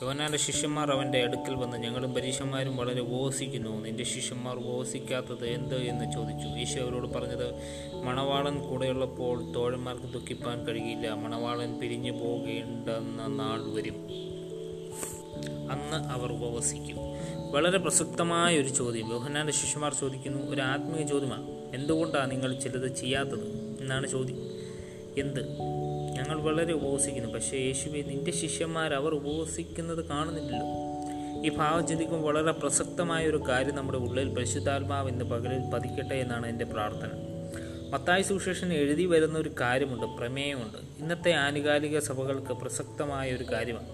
യോനാന്റെ 0.03 0.39
ശിഷ്യന്മാർ 0.39 0.91
അവന്റെ 0.91 1.23
അടുക്കൽ 1.23 1.55
വന്ന് 1.55 1.77
ഞങ്ങളും 1.77 2.15
പരീക്ഷന്മാരും 2.15 2.77
വളരെ 2.77 3.01
ഉപവസിക്കുന്നു. 3.01 3.85
നിന്റെ 3.85 4.05
ശിഷ്യന്മാർ 4.05 4.57
ഉപവസിക്കാത്തത് 4.57 5.47
എന്ത് 5.47 5.75
എന്ന് 5.75 6.13
ചോദിച്ചു. 6.13 6.49
ഈശോ 6.49 6.85
അവരോട് 6.85 7.07
പറഞ്ഞത് 7.07 7.55
മണവാളൻ 8.05 8.69
കൂടെയുള്ളപ്പോൾ 8.69 9.53
തോഴന്മാർക്ക് 9.53 10.03
ദുഃഖിപ്പാൻ 10.03 10.67
കഴിയില്ല. 10.67 11.11
മണവാളൻ 11.15 11.79
പിരിഞ്ഞു 11.79 12.13
പോകേണ്ടെന്ന 12.13 13.27
നാൾ 13.27 13.75
വരും. 13.75 13.97
അന്ന് 15.73 16.09
അവർ 16.09 16.33
ഉപവസിക്കും. 16.33 16.97
വളരെ 17.53 17.79
പ്രസക്തമായ 17.79 18.59
ഒരു 18.59 18.69
ചോദ്യം. 18.69 19.13
യോഹനാന്റെ 19.13 19.53
ശിഷ്യന്മാർ 19.53 19.95
ചോദിക്കുന്നു 19.95 20.51
ഒരു 20.51 20.61
ആത്മീയ 20.61 21.07
ചോദ്യമാണ് 21.07 21.51
എന്തുകൊണ്ടാണ് 21.75 22.31
നിങ്ങൾ 22.31 22.59
ചിലത് 22.61 22.97
ചെയ്യാത്തത്? 22.97 23.77
എന്നാണ് 23.81 24.07
ചോദ്യം. 24.07 24.39
എന്ത്? 25.21 25.41
വളരെ 26.47 26.73
ഉപവസിക്കുന്നു. 26.73 27.33
പക്ഷേ 27.33 27.57
യേശുവെ 27.57 28.03
നിന്റെ 28.03 28.31
ശിഷ്യന്മാർ 28.31 28.95
അവർ 28.95 29.15
ഉപവസിക്കുന്നത് 29.15 30.05
കാണുന്നില്ലല്ലോ. 30.05 30.67
ഈ 31.45 31.57
ഭാവം 31.57 31.87
ചിന്തിക്കുമ്പോൾ 31.87 32.35
വളരെ 32.35 32.53
പ്രസക്തമായ 32.53 33.27
ഒരു 33.27 33.43
കാര്യം 33.49 33.77
നമ്മുടെ 33.77 33.99
ഉള്ളിൽ 33.99 34.29
പരിശുദ്ധാത്മാവ് 34.29 35.09
ഇന്ന് 35.09 35.25
പകലിൽ 35.25 35.71
പതിക്കട്ടെ 35.71 36.15
എന്നാണ് 36.15 36.47
എന്റെ 36.47 36.65
പ്രാർത്ഥന. 36.65 37.09
മത്തായി 37.91 38.23
സുശേഷൻ 38.23 38.73
എഴുതി 38.73 39.05
വരുന്ന 39.05 39.39
ഒരു 39.39 39.51
കാര്യമുണ്ട് 39.61 40.07
പ്രമേയമുണ്ട്. 40.07 40.79
ഇന്നത്തെ 40.99 41.31
ആനുകാലിക 41.31 41.99
സഭകൾക്ക് 41.99 42.53
പ്രസക്തമായ 42.53 43.33
ഒരു 43.33 43.45
കാര്യമാണ്. 43.45 43.89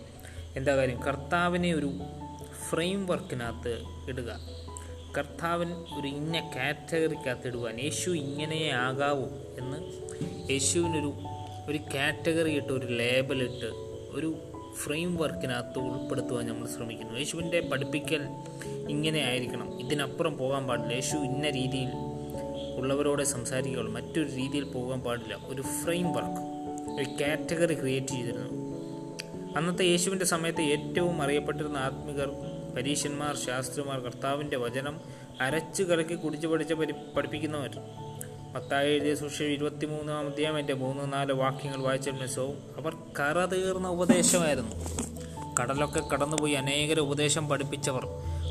എന്താ 0.57 0.77
കാര്യം? 0.77 1.03
കർത്താവിനെ 1.03 1.75
ഒരു 1.75 1.91
ഫ്രെയിം 2.71 3.07
വർക്കിനകത്ത് 3.07 3.83
ഇടുക. 4.09 4.41
കർത്താവൻ 5.19 5.73
ഒരു 5.73 6.09
ഇന്ന 6.09 6.53
കാറ്റഗറിക്കകത്ത് 6.57 7.47
ഇടുവാൻ 7.47 7.81
യേശു 7.81 8.11
ഇങ്ങനെ 8.11 8.71
ആകാവൂ 8.75 9.25
എന്ന് 9.59 9.79
യേശുവിനൊരു 10.53 11.13
ഒരു 11.69 11.79
കാറ്റഗറി 11.95 12.51
ഇട്ട് 12.51 12.73
ഒരു 12.73 12.87
ലേബലിട്ട് 12.87 13.67
ഒരു 14.15 14.35
ഫ്രെയിം 14.85 15.17
വർക്കിനകത്ത് 15.17 15.79
ഉൾപ്പെടുത്തുവാൻ 15.79 16.47
നമ്മൾ 16.47 16.69
ശ്രമിക്കുന്നു. 16.69 17.19
യേശുവിന്റെ 17.19 17.61
പഠിപ്പിക്കൽ 17.61 18.23
ഇങ്ങനെ 18.89 19.19
ആയിരിക്കണം. 19.19 19.81
ഇതിനപ്പുറം 19.81 20.39
പോകാൻ 20.39 20.67
പാടില്ല. 20.67 20.95
യേശു 20.95 21.17
ഇന്ന 21.17 21.51
രീതിയിൽ 21.51 21.89
ഉള്ളവരോടെ 22.77 23.25
സംസാരിക്കുകയുള്ളൂ 23.25 23.93
മറ്റൊരു 23.93 24.29
രീതിയിൽ 24.29 24.65
പോകാൻ 24.65 25.01
പാടില്ല. 25.01 25.39
ഒരു 25.47 25.63
ഫ്രെയിം 25.63 26.13
വർക്ക് 26.13 26.53
ഒരു 26.95 27.25
കാറ്റഗറി 27.25 27.75
ക്രിയേറ്റ് 27.75 28.07
ചെയ്തിരുന്നു. 28.07 28.63
അന്നത്തെ 29.57 29.85
യേശുവിന്റെ 29.85 30.25
സമയത്ത് 30.25 30.61
ഏറ്റവും 30.61 31.23
അറിയപ്പെട്ടിരുന്ന 31.23 31.77
ആത്മികർ 31.77 32.31
പരീശന്മാർ 32.77 33.37
ശാസ്ത്രിമാർ 33.37 33.99
കർത്താവിന്റെ 33.99 34.57
വചനം 34.57 35.01
അരച്ചു 35.41 35.83
കലക്കി 35.83 36.15
കുടിച്ചു 36.15 36.47
പഠിച്ച് 36.47 36.75
പഠിപ്പിക്കുന്നവർ. 37.17 37.71
മത്തായി 38.55 38.91
എഴുതിയ 38.91 39.15
സുഷയം 39.15 39.49
ഇരുപത്തി 39.49 39.87
മൂന്നാം 39.87 40.27
അധ്യായം 40.27 40.59
എന്റെ 40.59 40.75
മൂന്ന് 40.75 41.13
നാല് 41.13 41.33
വാക്യങ്ങൾ 41.33 41.81
വായിച്ച 41.81 42.09
മെസ്സവും 42.09 42.57
അവർ 42.79 42.97
കറ 43.21 43.45
തീർന്ന 43.45 43.89
ഉപദേശമായിരുന്നു. 43.89 44.77
കടലൊക്കെ 45.61 46.01
കടന്നുപോയി 46.01 46.53
അനേകരെ 46.53 47.01
ഉപദേശം 47.01 47.49
പഠിപ്പിച്ചവർ. 47.49 48.07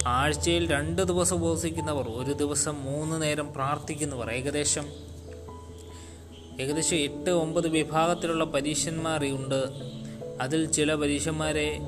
ആഴ്ചയിൽ 0.07 0.71
രണ്ട് 0.71 1.01
ദിവസം 1.01 1.35
ഉപവസിക്കുന്നവർ 1.35 2.09
ഒരു 2.09 2.33
ദിവസം 2.33 2.83
മൂന്ന് 2.83 3.21
നേരം 3.21 3.53
പ്രാർത്ഥിക്കുന്നവർ. 3.53 4.31
ഏകദേശം 4.31 4.85
ഏകദേശം 6.59 6.97
എട്ട് 6.97 7.29
ഒമ്പത് 7.29 7.67
വിഭാഗത്തിലുള്ള 7.67 8.43
പരീക്ഷന്മാരുണ്ട്. 8.43 9.65
അതിൽ 10.41 10.65
ചില 10.65 10.93
പരീക്ഷന്മാരെ 10.93 11.79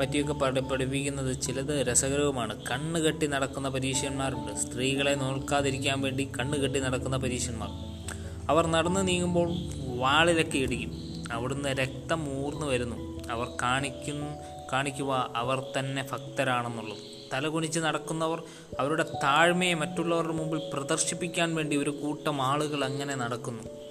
പറ്റിയൊക്കെ 0.00 0.32
പഠി 0.32 0.60
പഠിപ്പിക്കുന്നത് 0.60 1.40
ചിലത് 1.40 1.86
രസകരവുമാണ്. 1.86 2.64
കണ്ണ് 2.70 3.00
കെട്ടി 3.00 3.26
നടക്കുന്ന 3.26 3.68
പരീക്ഷന്മാരുണ്ട്. 3.68 4.56
സ്ത്രീകളെ 4.56 5.14
നോക്കാതിരിക്കാൻ 5.14 6.00
വേണ്ടി 6.00 6.32
കണ്ണ് 6.40 6.58
കെട്ടി 6.58 6.80
നടക്കുന്ന 6.80 7.16
പരീക്ഷന്മാർ. 7.16 7.68
അവർ 8.50 8.66
നടന്നു 8.66 9.00
നീങ്ങുമ്പോൾ 9.00 9.50
വാളിലൊക്കെ 9.96 10.58
ഇടിക്കും 10.58 10.92
അവിടുന്ന് 11.32 11.68
രക്തം 11.68 12.44
ഊർന്നു 12.44 12.66
വരുന്നു. 12.66 12.96
അവർ 13.30 13.48
കാണിക്കും 13.62 14.34
കാണിക്കുക 14.72 15.32
അവർ 15.36 15.62
തന്നെ 15.78 16.06
ഭക്തരാണെന്നുള്ളത്. 16.12 16.98
തലകുനിച്ച് 17.32 17.80
നടക്കുന്നവർ 17.80 18.42
അവരുടെ 18.80 19.02
താഴ്മയെ 19.02 19.74
മറ്റുള്ളവരുടെ 19.74 20.32
മുമ്പിൽ 20.32 20.60
പ്രദർശിപ്പിക്കാൻ 20.72 21.54
വേണ്ടി 21.54 21.76
ഒരു 21.76 21.90
കൂട്ടം 21.90 22.42
ആളുകൾ 22.42 22.84
അങ്ങനെ 22.84 23.14
നടക്കുന്നു. 23.14 23.85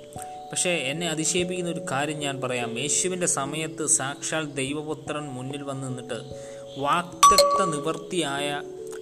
പക്ഷേ 0.51 0.69
എന്നെ 0.69 1.09
അതിശയിപ്പിക്കുന്ന 1.09 1.71
ഒരു 1.71 1.81
കാര്യം 1.91 2.19
ഞാൻ 2.19 2.41
പറയാം. 2.41 2.79
യേശുവിന്റെ 2.79 3.27
സമയത്ത് 3.27 3.85
സാക്ഷാൽ 3.87 4.51
ദൈവപുത്രൻ 4.51 5.23
മുന്നിൽ 5.23 5.63
വന്ന് 5.63 5.87
നിന്നിട്ട് 5.87 6.19
വാക്തക്ത 6.77 7.65
നിവൃത്തിയായ 7.65 8.61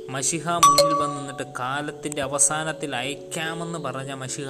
മഷിഹ 0.10 0.50
മുന്നിൽ 0.50 0.94
വന്ന് 0.94 1.20
നിന്നിട്ട് 1.20 1.44
കാലത്തിന്റെ 1.60 2.22
അവസാനത്തിൽ 2.22 2.96
അയക്കാമെന്ന് 2.96 3.80
പറഞ്ഞ 3.80 4.14
മഷിഹ 4.14 4.50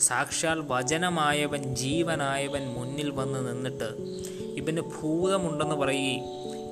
സാക്ഷാൽ 0.00 0.64
വചനമായവൻ 0.68 1.74
ജീവനായവൻ 1.74 2.68
മുന്നിൽ 2.68 3.10
വന്ന് 3.10 3.48
നിന്നിട്ട് 3.48 3.88
ഇവന് 4.56 4.80
ഭൂതമുണ്ടെന്ന് 4.80 5.74
പറയുകയും 5.74 6.24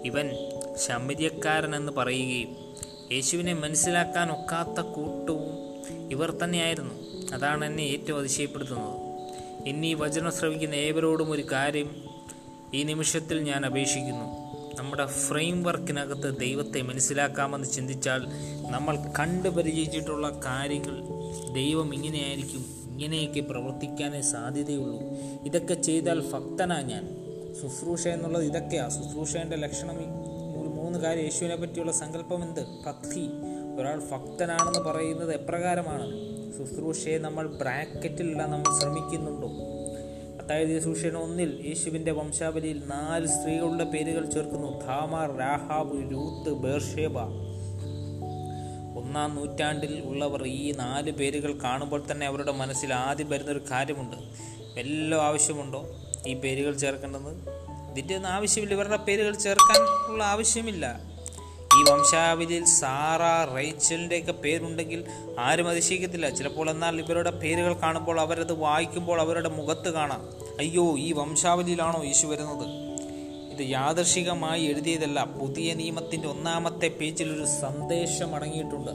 ഇവൻ 0.05 0.31
ശമര്യക്കാരനെന്ന് 0.77 1.93
പറയുകയും 1.93 2.57
യേശുവിനെ 3.13 3.55
മനസ്സിലാക്കാൻ 3.55 4.33
ഒക്കാത്ത 4.33 4.81
കൂട്ടവും 4.81 5.69
ഇവർ 6.11 6.31
തന്നെയായിരുന്നു. 6.31 6.95
അതാണ് 7.35 7.65
എന്നെ 7.65 7.83
ഏറ്റവും 7.83 8.19
അതിശയപ്പെടുത്തുന്നത്. 8.19 9.08
ഇന്ന് 9.67 9.87
ഈ 9.87 9.95
വചനം 9.95 10.33
ശ്രവിക്കുന്ന 10.33 10.75
ഏവരോടും 10.75 11.31
ഒരു 11.31 11.43
കാര്യം 11.53 12.05
ഈ 12.75 12.83
നിമിഷത്തിൽ 12.83 13.41
ഞാൻ 13.41 13.67
അപേക്ഷിക്കുന്നു. 13.67 14.49
നമ്മുടെ 14.79 15.07
ഫ്രെയിം 15.07 15.63
വർക്കിനകത്ത് 15.63 16.39
ദൈവത്തെ 16.39 16.83
മനസ്സിലാക്കാമെന്ന് 16.83 17.69
ചിന്തിച്ചാൽ 17.69 18.27
നമ്മൾ 18.71 18.97
കണ്ടു 19.19 19.49
പരിചയിച്ചിട്ടുള്ള 19.49 20.41
കാര്യങ്ങൾ 20.45 21.03
ദൈവം 21.53 21.95
ഇങ്ങനെയായിരിക്കും 21.95 22.61
ഇങ്ങനെയൊക്കെ 22.91 23.41
പ്രവർത്തിക്കാനേ 23.41 24.21
സാധ്യതയുള്ളൂ. 24.21 25.01
ഇതൊക്കെ 25.45 25.75
ചെയ്താൽ 25.75 26.21
ഭക്തനാ 26.31 26.81
ഞാൻ. 26.81 27.17
ശുശ്രൂഷ 27.63 28.09
എന്നുള്ളത് 28.09 28.45
ഇതൊക്കെയാണ് 28.45 28.91
ശുശ്രൂഷേന്റെ 28.91 29.57
ലക്ഷണം 29.57 29.97
ഒരു 30.61 30.69
മൂന്ന് 30.69 30.99
കാര്യം 30.99 31.25
യേശുവിനെ 31.25 31.57
പറ്റിയുള്ള 31.57 31.93
സങ്കല്പം 31.93 32.43
എന്ത് 32.43 32.61
ഭക്തി. 32.87 33.29
ഒരാൾ 33.81 34.03
ഭക്തനാണെന്ന് 34.13 34.79
പറയുന്നത് 34.79 35.35
എപ്രകാരമാണ്? 35.35 36.38
ശുശ്രൂഷയെ 36.57 37.19
നമ്മൾ 37.19 37.47
ബ്രാക്കറ്റിലല്ല 37.47 38.47
നമ്മൾ 38.47 38.81
ശ്രമിക്കുന്നുണ്ടോ? 38.81 39.49
അതായത് 40.45 40.79
ശുശ്രൂഷൻ 40.79 41.17
ഒന്നിൽ 41.17 41.65
യേശുവിന്റെ 41.67 42.13
വംശാവലിയിൽ 42.13 42.83
നാല് 42.87 43.27
സ്ത്രീകളുടെ 43.27 43.85
പേരുകൾ 43.85 44.31
ചേർക്കുന്നു. 44.31 44.81
Tamar 44.81 45.39
Rahab 45.39 46.13
Ruth 46.13 46.55
Bathsheba. 46.55 47.19
ഒന്നാം 48.99 49.35
നൂറ്റാണ്ടിൽ 49.35 50.03
ഉള്ളവർ 50.05 50.47
ഈ 50.47 50.73
നാല് 50.73 51.11
പേരുകൾ 51.11 51.59
കാണുമ്പോൾ 51.65 52.03
തന്നെ 52.11 52.27
അവരുടെ 52.27 52.53
മനസ്സിൽ 52.53 52.95
ആദ്യം 52.95 53.29
വരുന്നൊരു 53.29 53.61
കാര്യമുണ്ട്. 53.71 54.17
എല്ലാം 54.81 55.23
ആവശ്യമുണ്ടോ 55.23 55.87
ഈ 56.27 56.35
പേരുകൾ 56.35 56.77
ചേർക്കേണ്ടത്? 56.77 57.59
ഇതിന്റെ 57.91 58.17
ഒന്നും 58.17 58.31
ആവശ്യമില്ല. 58.31 58.75
ഇവരുടെ 58.75 58.97
പേരുകൾ 58.97 59.35
ചേർക്കാൻ 59.35 60.13
ഉള്ള 60.13 60.25
ആവശ്യമില്ല. 60.25 61.01
ഈ 61.79 61.83
വംശാവലിയിൽ 61.91 62.65
സാറ 62.65 63.55
റേച്ചലിന്റെയൊക്കെ 63.55 64.33
പേരുണ്ടെങ്കിൽ 64.33 65.05
ആരും 65.39 65.69
അതിശയിക്കത്തില്ല 65.69 66.29
ചിലപ്പോൾ 66.29 66.71
എന്നാൽ 66.71 67.01
ഇവരുടെ 67.01 67.31
പേരുകൾ 67.31 67.73
കാണുമ്പോൾ 67.73 68.21
അവരത് 68.21 68.53
വായിക്കുമ്പോൾ 68.53 69.21
അവരുടെ 69.21 69.49
മുഖത്ത് 69.49 69.91
കാണാം. 69.91 70.29
അയ്യോ 70.59 70.99
ഈ 70.99 71.13
വംശാവലിയിലാണോ 71.13 72.05
യേശു 72.05 72.27
വരുന്നത്? 72.27 72.69
ഇത് 73.53 73.71
യാദർശികമായി 73.71 74.65
എഴുതിയതല്ല. 74.65 75.25
പുതിയ 75.25 75.75
നിയമത്തിന്റെ 75.75 76.29
ഒന്നാമത്തെ 76.29 76.89
പേജിൽ 76.89 77.33
ഒരു 77.33 77.45
സന്ദേശം 77.45 78.35
അടങ്ങിയിട്ടുണ്ട്. 78.35 78.91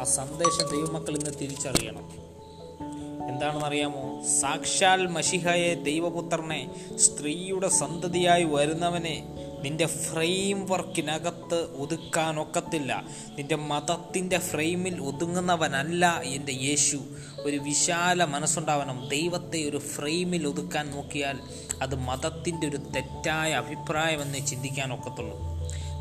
ആ 0.00 0.04
സന്ദേശം 0.04 0.70
ദൈവമക്കൾ 0.70 1.16
ഇന്ന് 1.16 1.30
തിരിച്ചറിയണം. 1.40 2.24
എന്താണെന്നറിയാമോ? 3.28 4.24
സാക്ഷാൽ 4.40 5.06
മഷിഹയെ 5.06 5.74
ദൈവപുത്രനെ 5.74 6.70
സ്ത്രീയുടെ 6.96 7.68
സന്തതിയായി 7.68 8.44
വരുന്നവനെ 8.44 9.26
നിന്റെ 9.64 9.86
ഫ്രെയിം 9.86 10.66
വർക്കിനകത്ത് 10.66 11.76
ഒതുക്കാൻ 11.76 12.40
ഒക്കത്തില്ല 12.40 13.04
നിന്റെ 13.38 13.56
മതത്തിന്റെ 13.56 14.38
ഫ്രെയിമിൽ 14.38 15.00
ഒതുങ്ങുന്നവനല്ല 15.00 16.20
എന്റെ 16.24 16.52
യേശു. 16.52 16.98
ഒരു 17.38 17.56
വിശാല 17.56 18.24
മനസ്സുണ്ടാവണം. 18.24 19.08
ദൈവത്തെ 19.08 19.68
ഒരു 19.68 19.76
ഫ്രെയിമിൽ 19.78 20.48
ഒതുക്കാൻ 20.48 20.90
നോക്കിയാൽ 20.90 21.38
അത് 21.82 21.94
മതത്തിന്റെ 21.94 22.68
ഒരു 22.68 22.76
തെറ്റായ 22.76 23.52
അഭിപ്രായമെന്ന് 23.52 24.46
ചിന്തിക്കാൻ 24.46 24.94
ഒക്കത്തുള്ളൂ 24.94 25.38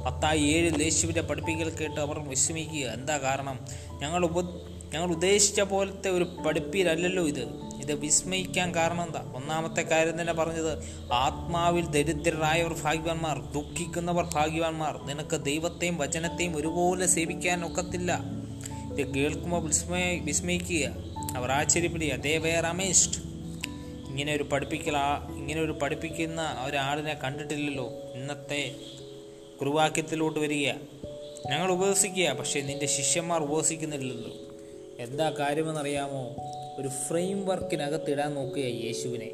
പത്തായി 0.05 0.41
ഏഴ് 0.41 0.81
യേശുവിന്റെ 0.81 1.21
പഠിപ്പിക്കൽ 1.21 1.69
കേട്ട് 1.69 1.99
അവർ 1.99 2.19
വിശ്രമിക്കുക 2.19 2.87
എന്താ 2.87 3.17
കാരണം? 3.17 3.59
ഞങ്ങൾ 4.01 4.25
ഉപ 4.25 4.41
ഞങ്ങൾ 4.93 5.11
ഉദ്ദേശിച്ച 5.11 5.61
പോലത്തെ 5.61 6.09
ഒരു 6.09 6.23
പഠിപ്പിലല്ലല്ലോ 6.45 7.27
ഇത്. 7.27 7.72
ഇത് 7.83 7.93
വിസ്മയിക്കാൻ 7.93 8.75
കാരണം 8.75 9.03
എന്താ? 9.03 9.31
ഒന്നാമത്തെ 9.35 9.81
കാര്യം 9.81 10.21
തന്നെ 10.21 10.33
പറഞ്ഞത് 10.33 10.77
ആത്മാവിൽ 11.13 11.85
ദരിദ്രരായവർ 11.85 12.73
ഭാഗ്യവാന്മാർ 12.83 13.39
ദുഃഖിക്കുന്നവർ 13.39 14.25
ഭാഗ്യവാന്മാർ 14.33 15.05
നിനക്ക് 15.05 15.43
ദൈവത്തെയും 15.43 15.97
വചനത്തെയും 15.97 16.55
ഒരുപോലെ 16.55 17.07
സേവിക്കാൻ 17.07 17.65
ഒക്കത്തില്ല. 17.65 18.21
ഇത് 18.91 19.13
കേൾക്കുമ്പോൾ 19.13 19.67
വിസ്മയ 19.67 20.19
വിസ്മയിക്കുക. 20.19 20.89
അവർ 21.35 21.51
ആശ്ചര്യപ്പെടുക 21.51 22.15
ദേ 22.15 22.37
വെയർ 22.37 22.65
അമേസ്റ്റ് 22.65 23.19
ഇങ്ങനെ 24.07 24.33
ഒരു 24.33 24.43
പഠിപ്പിക്കൽ 24.43 24.97
ഇങ്ങനെ 25.35 25.61
ഒരു 25.61 25.71
പഠിപ്പിക്കുന്ന 25.71 26.57
ഒരാളിനെ 26.65 27.13
കണ്ടിട്ടില്ലല്ലോ. 27.13 27.89
ഇന്നത്തെ 28.15 28.75
കുറുവാക്യത്തിലോട്ട് 29.59 30.39
വരിക. 30.39 30.71
ഞങ്ങൾ 31.49 31.71
ഉപവസിക്കുക 31.71 32.29
പക്ഷേ 32.29 32.61
നിന്റെ 32.61 32.85
ശിഷ്യന്മാർ 32.85 33.43
ഉപവസിക്കുന്നില്ലല്ലോ 33.43 34.31
എന്താ 34.99 35.29
കാര്യമെന്നറിയാമോ? 35.29 36.35
ഒരു 36.79 36.87
ഫ്രെയിം 36.87 37.45
വർക്കിനകത്ത് 37.45 38.11
ഇടാൻ 38.11 38.33
നോക്കുക 38.33 38.67
യേശുവിനെ. 38.85 39.31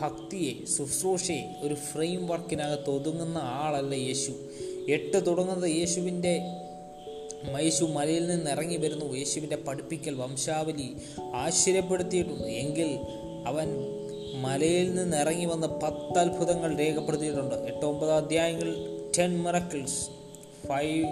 ഭക്തിയെ 0.00 0.52
ശുശ്രൂഷയെ 0.76 1.42
ഒരു 1.62 1.74
ഫ്രെയിം 1.74 2.26
വർക്കിനകത്ത് 2.26 2.90
ഒതുങ്ങുന്ന 2.90 3.38
ആളല്ല 3.38 3.94
യേശു. 3.94 4.32
എട്ട് 4.88 5.26
തുടങ്ങുന്നത് 5.26 5.70
യേശുവിന്റെ 5.70 6.40
മൈശു 7.52 7.84
മലയിൽ 7.84 8.26
നിന്ന് 8.26 8.50
ഇറങ്ങി 8.50 8.76
വരുന്നു. 8.76 9.16
യേശുവിന്റെ 9.16 9.56
പഠിപ്പിക്കൽ 9.56 10.14
വംശാവലി 10.14 10.88
ആശ്ചര്യപ്പെടുത്തിയിട്ടുണ്ട്. 11.34 12.48
എങ്കിൽ 12.62 12.90
അവൻ 13.46 13.68
മലയിൽ 14.42 14.94
നിന്ന് 14.94 15.16
ഇറങ്ങി 15.16 15.44
വന്ന 15.44 15.66
പത്ത് 15.66 16.18
അത്ഭുതങ്ങൾ 16.18 16.76
രേഖപ്പെടുത്തിയിട്ടുണ്ട്. 16.76 17.54
എട്ട് 17.54 17.86
ഒമ്പത് 17.86 18.12
അധ്യായങ്ങൾ 18.12 18.70
ten 19.18 19.42
miracles 19.42 20.00
five 20.68 21.04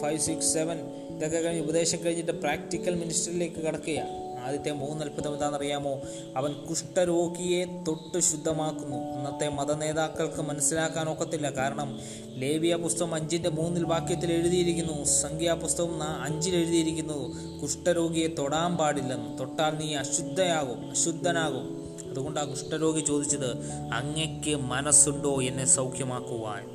five 0.00 0.20
six 0.20 0.52
seven 0.52 0.78
ഇതൊക്കെ 1.16 1.38
കഴിഞ്ഞ് 1.38 1.62
ഉപദേശം 1.62 2.04
കഴിഞ്ഞിട്ട് 2.04 2.32
പ്രാക്ടിക്കൽ 2.32 2.94
മിനിസ്റ്ററിലേക്ക് 2.94 3.56
കടക്കുക 3.56 4.00
ആദ്യത്തെ 4.44 4.70
മൂന്ന് 4.70 5.04
അത്ഭുതം 5.04 5.32
എന്താണെന്നറിയാമോ? 5.32 6.00
അവൻ 6.36 6.52
കുഷ്ഠരോഗിയെ 6.52 7.64
തൊട്ട് 7.88 8.20
ശുദ്ധമാക്കുന്നു. 8.20 8.96
അന്നത്തെ 8.96 9.48
മത 9.48 9.72
നേതാക്കൾക്ക് 9.72 10.42
മനസ്സിലാക്കാൻ 10.42 11.12
ഒക്കത്തില്ല. 11.12 11.50
കാരണം 11.50 12.00
ലേവിയ 12.28 12.76
പുസ്തകം 12.76 13.14
അഞ്ചിന്റെ 13.14 13.48
മൂന്നിൽ 13.48 13.84
വാക്യത്തിൽ 13.84 14.32
എഴുതിയിരിക്കുന്നു. 14.32 15.04
സംഖ്യാപുസ്തകം 15.04 15.64
പുസ്തകം 15.64 16.02
അഞ്ചിൽ 16.22 16.54
എഴുതിയിരിക്കുന്നു. 16.54 17.34
കുഷ്ഠരോഗിയെ 17.62 18.26
തൊടാൻ 18.26 18.76
പാടില്ലെന്ന് 18.76 19.38
തൊട്ടാൽ 19.38 19.70
നീ 19.70 19.94
അശുദ്ധയാകും 19.94 20.90
അശുദ്ധനാകും. 20.90 21.84
അതുകൊണ്ടാണ് 22.10 22.50
കുഷ്ഠരോഗി 22.50 23.00
ചോദിച്ചത് 23.00 23.62
അങ്ങയ്ക്ക് 23.94 24.56
മനസ്സുണ്ടോ 24.56 25.42
എന്നെ 25.42 25.64
സൗഖ്യമാക്കുവാൻ? 25.64 26.73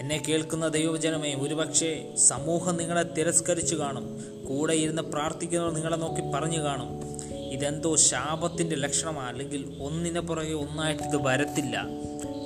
എന്നെ 0.00 0.22
കേൾക്കുന്ന 0.28 0.68
ദൈവജനമേ 0.68 1.34
ഒരുപക്ഷെ 1.34 2.14
സമൂഹം 2.16 2.76
നിങ്ങളെ 2.76 3.02
തിരസ്കരിച്ചു 3.02 3.74
കാണും. 3.74 4.24
കൂടെ 4.48 4.74
ഇരുന്ന് 4.74 5.02
പ്രാർത്ഥിക്കുന്നവർ 5.02 5.72
നിങ്ങളെ 5.72 5.96
നോക്കി 5.96 6.20
പറഞ്ഞു 6.20 6.62
കാണും. 6.62 7.06
ഇതെന്തോ 7.52 7.96
ശാപത്തിന്റെ 7.96 8.76
ലക്ഷണമാണ് 8.76 9.28
അല്ലെങ്കിൽ 9.28 9.76
ഒന്നിനെ 9.80 10.20
പുറകെ 10.20 10.52
ഒന്നായിട്ട് 10.52 11.02
ഇത് 11.02 11.16
വരത്തില്ല. 11.16 11.86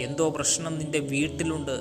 എന്തോ 0.01 0.29
പ്രശ്നം 0.29 0.79
നിന്റെ 0.79 0.99
വീട്ടിലുണ്ട് 0.99 1.81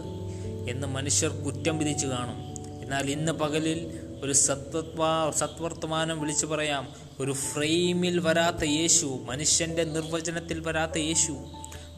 എന്ന് 0.72 0.88
മനുഷ്യർ 0.88 1.32
കുറ്റം 1.32 1.78
വിധിച്ചു 1.78 2.08
കാണും. 2.08 2.50
എന്നാൽ 2.84 3.10
ഇന്ന് 3.10 3.32
പകലിൽ 3.32 4.00
ഒരു 4.24 4.34
സത്വത്വാ 4.34 5.32
സത്വർത്തമാനം 5.36 6.22
വിളിച്ചു 6.22 6.46
പറയാം. 6.46 6.90
ഒരു 7.20 7.32
ഫ്രെയിമിൽ 7.32 8.20
വരാത്ത 8.20 8.66
യേശു 8.66 9.20
മനുഷ്യന്റെ 9.30 9.84
നിർവചനത്തിൽ 9.84 10.60
വരാത്ത 10.60 10.98
യേശു 10.98 11.32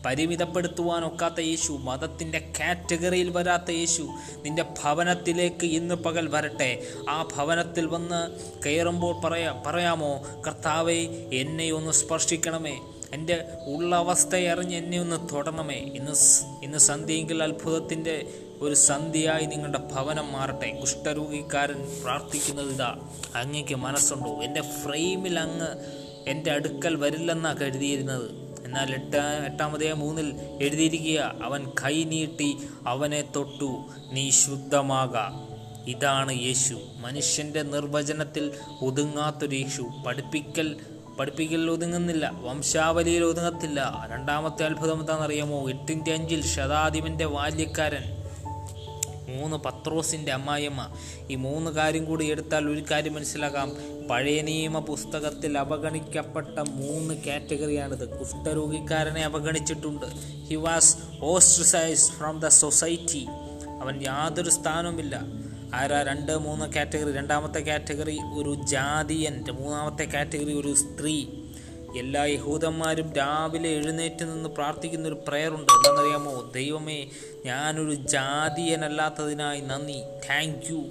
പരിമിതപ്പെടുത്തുവാൻ 0.05 1.05
ഒക്കാത്ത 1.05 1.39
യേശു 1.39 1.71
മതത്തിന്റെ 1.71 2.51
കാറ്റഗറിയിൽ 2.59 3.29
വരാത്ത 3.29 3.71
യേശു 3.71 4.01
നിന്റെ 4.41 4.63
ഭവനത്തിലേക്ക് 4.63 5.65
ഇന്ന് 5.65 5.95
പകൽ 5.95 6.27
വരട്ടെ. 6.27 6.83
ആ 7.09 7.23
ഭവനത്തിൽ 7.35 7.85
വന്ന് 7.85 8.31
കയറുമ്പോൾ 8.65 9.21
പറയാ 9.21 9.63
പറയാമോ 9.65 10.27
കർത്താവെ 10.47 11.29
എന്നെ 11.33 11.71
ഒന്ന് 11.71 11.91
സ്പർശിക്കണമേ. 11.91 12.81
എന്റെ 13.13 13.45
ഉള്ള 13.65 13.95
അവസ്ഥയെ 13.95 14.47
അറിഞ്ഞ് 14.47 14.75
എന്നെ 14.75 14.99
ഒന്ന് 14.99 15.35
തൊടണമേ. 15.35 15.75
ഇന്ന് 15.75 16.11
ഇന്ന് 16.63 16.77
സന്ധ്യയെങ്കിൽ 16.77 17.43
അത്ഭുതത്തിന്റെ 17.43 18.27
ഒരു 18.61 18.73
സന്ധ്യയായി 18.73 19.45
നിങ്ങളുടെ 19.45 19.77
ഭവനം 19.77 20.31
മാറട്ടെ. 20.31 20.77
കുഷ്ഠരോഗിക്കാരൻ 20.81 22.01
പ്രാർത്ഥിക്കുന്നത് 22.03 22.73
ഇതാ 22.73 23.09
അങ്ങേക്ക് 23.35 23.75
മനസ്സുണ്ടോ? 23.75 24.43
എന്റെ 24.43 24.61
ഫ്രെയിമിൽ 24.61 25.39
അങ്ങ് 25.39 25.67
എന്റെ 26.27 26.51
അടുക്കൽ 26.51 26.95
വരില്ലെന്നാണ് 26.95 27.59
കരുതിയിരുന്നത്. 27.59 28.40
എന്നാൽ 28.71 28.95
എട്ടാ 28.95 29.45
എട്ടാമതേ 29.45 29.93
മൂന്നിൽ 29.93 30.33
എഴുതിയിരിക്കുക 30.61 31.35
അവൻ 31.43 31.67
കൈ 31.69 32.03
നീട്ടി 32.03 32.57
അവനെ 32.87 33.23
തൊട്ടു 33.35 33.85
നീ 34.13 34.29
ശുദ്ധമാക. 34.29 35.15
ഇതാണ് 35.89 36.41
യേശു. 36.41 36.79
മനുഷ്യന്റെ 36.97 37.63
നിർവചനത്തിൽ 37.63 38.51
ഒതുങ്ങാത്തൊരു 38.81 39.55
യേശു. 39.55 39.89
പഠിപ്പിക്കൽ 40.07 40.75
പഠിപ്പിക്കൽ 41.19 41.69
ഒതുങ്ങുന്നില്ല 41.69 42.31
വംശാവലിയിൽ 42.33 43.23
ഒതുങ്ങത്തില്ല. 43.23 44.07
രണ്ടാമത്തെ 44.11 44.65
അത്ഭുതം 44.65 44.99
എന്താണെന്നറിയാമോ? 44.99 45.69
എട്ടിന്റെ 45.69 46.13
അഞ്ചിൽ 46.13 46.41
ശതാധിപന്റെ 46.41 47.25
ബാല്യക്കാരൻ 47.25 48.20
മൂന്ന് 49.39 49.57
പത്രോസിന്റെ 49.57 50.31
അമ്മായിയമ്മ. 50.31 50.93
ഈ 51.29 51.35
മൂന്ന് 51.35 51.71
കാര്യം 51.71 52.05
കൂടി 52.05 52.31
എടുത്താൽ 52.31 52.67
ഒരു 52.67 52.83
കാര്യം 52.91 53.13
മനസ്സിലാക്കാം. 53.13 53.71
പഴയ 54.09 54.41
നിയമ 54.41 54.79
പുസ്തകത്തിൽ 54.79 55.57
അവഗണിക്കപ്പെട്ട 55.57 56.59
മൂന്ന് 56.59 57.13
കാറ്റഗറിയാണിത്. 57.13 58.19
കുഷ്ഠരോഗിക്കാരനെ 58.19 59.23
അവഗണിച്ചിട്ടുണ്ട്. 59.23 60.05
He 60.47 60.55
was 60.55 60.97
ostracise 61.21 62.11
from 62.11 62.39
the 62.39 62.47
society 62.47 63.27
അവൻ 63.81 64.01
യാതൊരു 64.01 64.49
സ്ഥാനവുമില്ല. 64.49 65.21
ആരാ 65.73 66.01
രണ്ട് 66.01 66.37
മൂന്ന് 66.37 66.73
കാറ്റഗറി? 66.73 67.11
രണ്ടാമത്തെ 67.11 67.59
കാറ്റഗറി 67.59 68.19
ഒരു 68.37 68.53
ജാതിയൻ. 68.67 69.45
മൂന്നാമത്തെ 69.51 70.03
കാറ്റഗറി 70.03 70.53
ഒരു 70.53 70.73
സ്ത്രീ. 70.73 71.25
എല്ലാ 71.97 72.23
യഹൂദന്മാരും 72.23 73.13
രാവിലെ 73.13 73.69
എഴുന്നേറ്റ് 73.69 74.25
നിന്ന് 74.25 74.49
പ്രാർത്ഥിക്കുന്ന 74.49 75.07
ഒരു 75.07 75.15
ഉണ്ട് 75.55 75.71
എന്താണെന്നറിയാമോ? 75.71 76.51
ദൈവമേ 76.51 77.09
ഞാനൊരു 77.45 77.93
ജാതീയനല്ലാത്തതിനായി 77.93 79.61
നന്ദി. 79.61 80.01
താങ്ക് 80.29 80.73
യു 80.73 80.83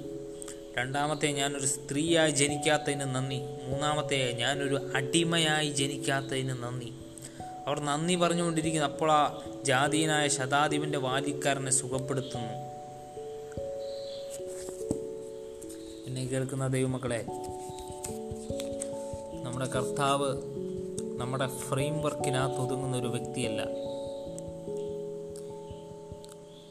രണ്ടാമത്തെ 0.79 1.27
ഞാനൊരു 1.27 1.67
സ്ത്രീയായി 1.67 2.31
ജനിക്കാത്തതിന് 2.31 3.01
നന്ദി. 3.01 3.37
മൂന്നാമത്തെ 3.37 4.33
ഞാനൊരു 4.33 4.91
അടിമയായി 4.95 5.71
ജനിക്കാത്തതിന് 5.71 6.63
നന്ദി. 6.63 6.93
അവർ 7.67 7.81
നന്ദി 7.81 8.15
പറഞ്ഞുകൊണ്ടിരിക്കുന്നു. 8.15 8.87
അപ്പോൾ 8.87 9.13
ആ 9.13 9.43
ജാതീയനായ 9.63 10.29
ശതാധിപന്റെ 10.29 10.99
വാലിക്കാരനെ 10.99 11.71
സുഖപ്പെടുത്തുന്നു. 11.71 12.71
എന്നെ 16.07 16.27
കേൾക്കുന്ന 16.27 16.67
ദൈവമക്കളെ 16.67 17.25
നമ്മുടെ 19.45 19.67
കർത്താവ് 19.67 20.60
നമ്മുടെ 21.21 21.47
ഫ്രെയിം 21.47 22.03
വർക്കിനകത്ത് 22.03 22.57
ഒതുങ്ങുന്ന 22.57 22.97
ഒരു 22.97 23.07
വ്യക്തിയല്ല. 23.07 23.65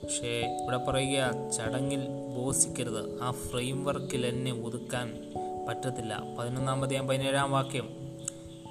പക്ഷേ 0.04 0.58
ഇവിടെ 0.64 0.78
പറയുക 0.78 1.50
ചടങ്ങിൽ 1.50 2.08
ബോസിക്കരുത് 2.38 3.24
ആ 3.24 3.32
ഫ്രെയിം 3.32 3.86
വർക്കിൽ 3.86 4.26
എന്നെ 4.26 4.54
ഒതുക്കാൻ 4.54 5.34
പറ്റത്തില്ല. 5.70 6.24
പതിനൊന്നാമത് 6.40 7.02
പതിനേഴാം 7.02 7.52
വാക്യം. 7.52 7.90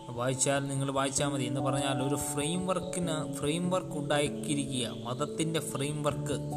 വായിച്ചാൽ 0.09 0.69
നിങ്ങൾ 0.69 0.91
വായിച്ചാൽ 0.91 1.29
മതി. 1.29 1.45
എന്ന് 1.45 1.61
പറഞ്ഞാൽ 1.61 2.09
ഒരു 2.09 2.17
ഫ്രെയിം 2.17 2.67
വർക്കിന് 2.67 3.33
ഫ്രെയിം 3.33 3.71
വർക്ക് 3.71 3.99
ഉണ്ടാക്കിയിരിക്കുക. 3.99 4.89
മതത്തിന്റെ 5.05 5.61
ഫ്രെയിം 5.61 6.03
വർക്ക് 6.03 6.53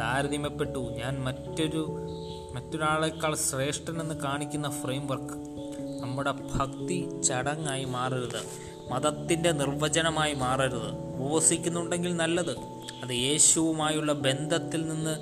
താരതമ്യപ്പെട്ടു. 0.00 0.78
ഞാൻ 0.78 1.24
മറ്റൊരു 1.24 1.98
മറ്റൊരാളെക്കാൾ 2.52 3.34
ശ്രേഷ്ഠനെന്ന് 3.34 4.14
കാണിക്കുന്ന 4.14 4.70
ഫ്രെയിം 4.70 5.06
വർക്ക് 5.06 5.47
നമ്മുടെ 6.18 6.54
ഭക്തി 6.54 7.22
ചടങ്ങായി 7.22 7.84
മാറരുത്. 7.84 8.40
മതത്തിന്റെ 8.92 9.50
നിർവചനമായി 9.52 10.34
മാറരുത്. 10.34 10.90
ഉപവസിക്കുന്നുണ്ടെങ്കിൽ 10.90 12.16
നല്ലത്. 12.16 12.58
അത് 13.02 13.10
യേശുവുമായുള്ള 13.10 14.12
ബന്ധത്തിൽ 14.12 14.88
നിന്ന് 14.88 15.16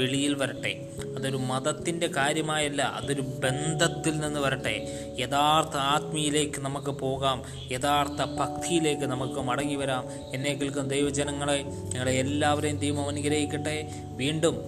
വെളിയിൽ 0.00 0.34
വരട്ടെ. 0.34 0.88
അതൊരു 1.16 1.36
മതത്തിന്റെ 1.36 2.06
കാര്യമായല്ല 2.06 2.82
അതൊരു 2.82 3.20
ബന്ധത്തിൽ 3.20 4.18
നിന്ന് 4.18 4.40
വരട്ടെ. 4.40 5.04
യഥാർത്ഥ 5.18 5.76
ആത്മീയിലേക്ക് 5.76 6.60
നമുക്ക് 6.60 6.90
പോകാം. 6.90 7.42
യഥാർത്ഥ 7.72 8.22
ഭക്തിയിലേക്ക് 8.24 9.02
നമുക്ക് 9.02 9.40
മടങ്ങി 9.40 9.74
വരാം. 9.74 10.04
എന്നെ 10.34 10.54
കേൾക്കുന്ന 10.54 10.88
ദൈവജനങ്ങളെ 10.88 11.62
ഞങ്ങളെ 11.62 12.12
എല്ലാവരെയും 12.12 12.78
ദൈവം 12.78 13.08
അനുഗ്രഹിക്കട്ടെ. 13.08 13.88
വീണ്ടും 14.16 14.62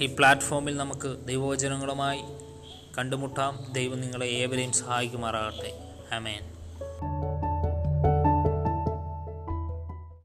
ഈ 0.00 0.06
പ്ലാറ്റ്ഫോമിൽ 0.06 0.76
നമുക്ക് 0.76 1.26
ദൈവവചനങ്ങളുമായി 1.26 2.20
കണ്ടുമുട്ടാം. 2.98 3.72
ദൈവം 3.72 4.00
നിങ്ങളെ 4.00 4.26
ഏവരെയും 4.26 4.72
സഹായിക്കുമാറാകട്ടെ. 4.72 5.78
അമേൻ 6.12 6.42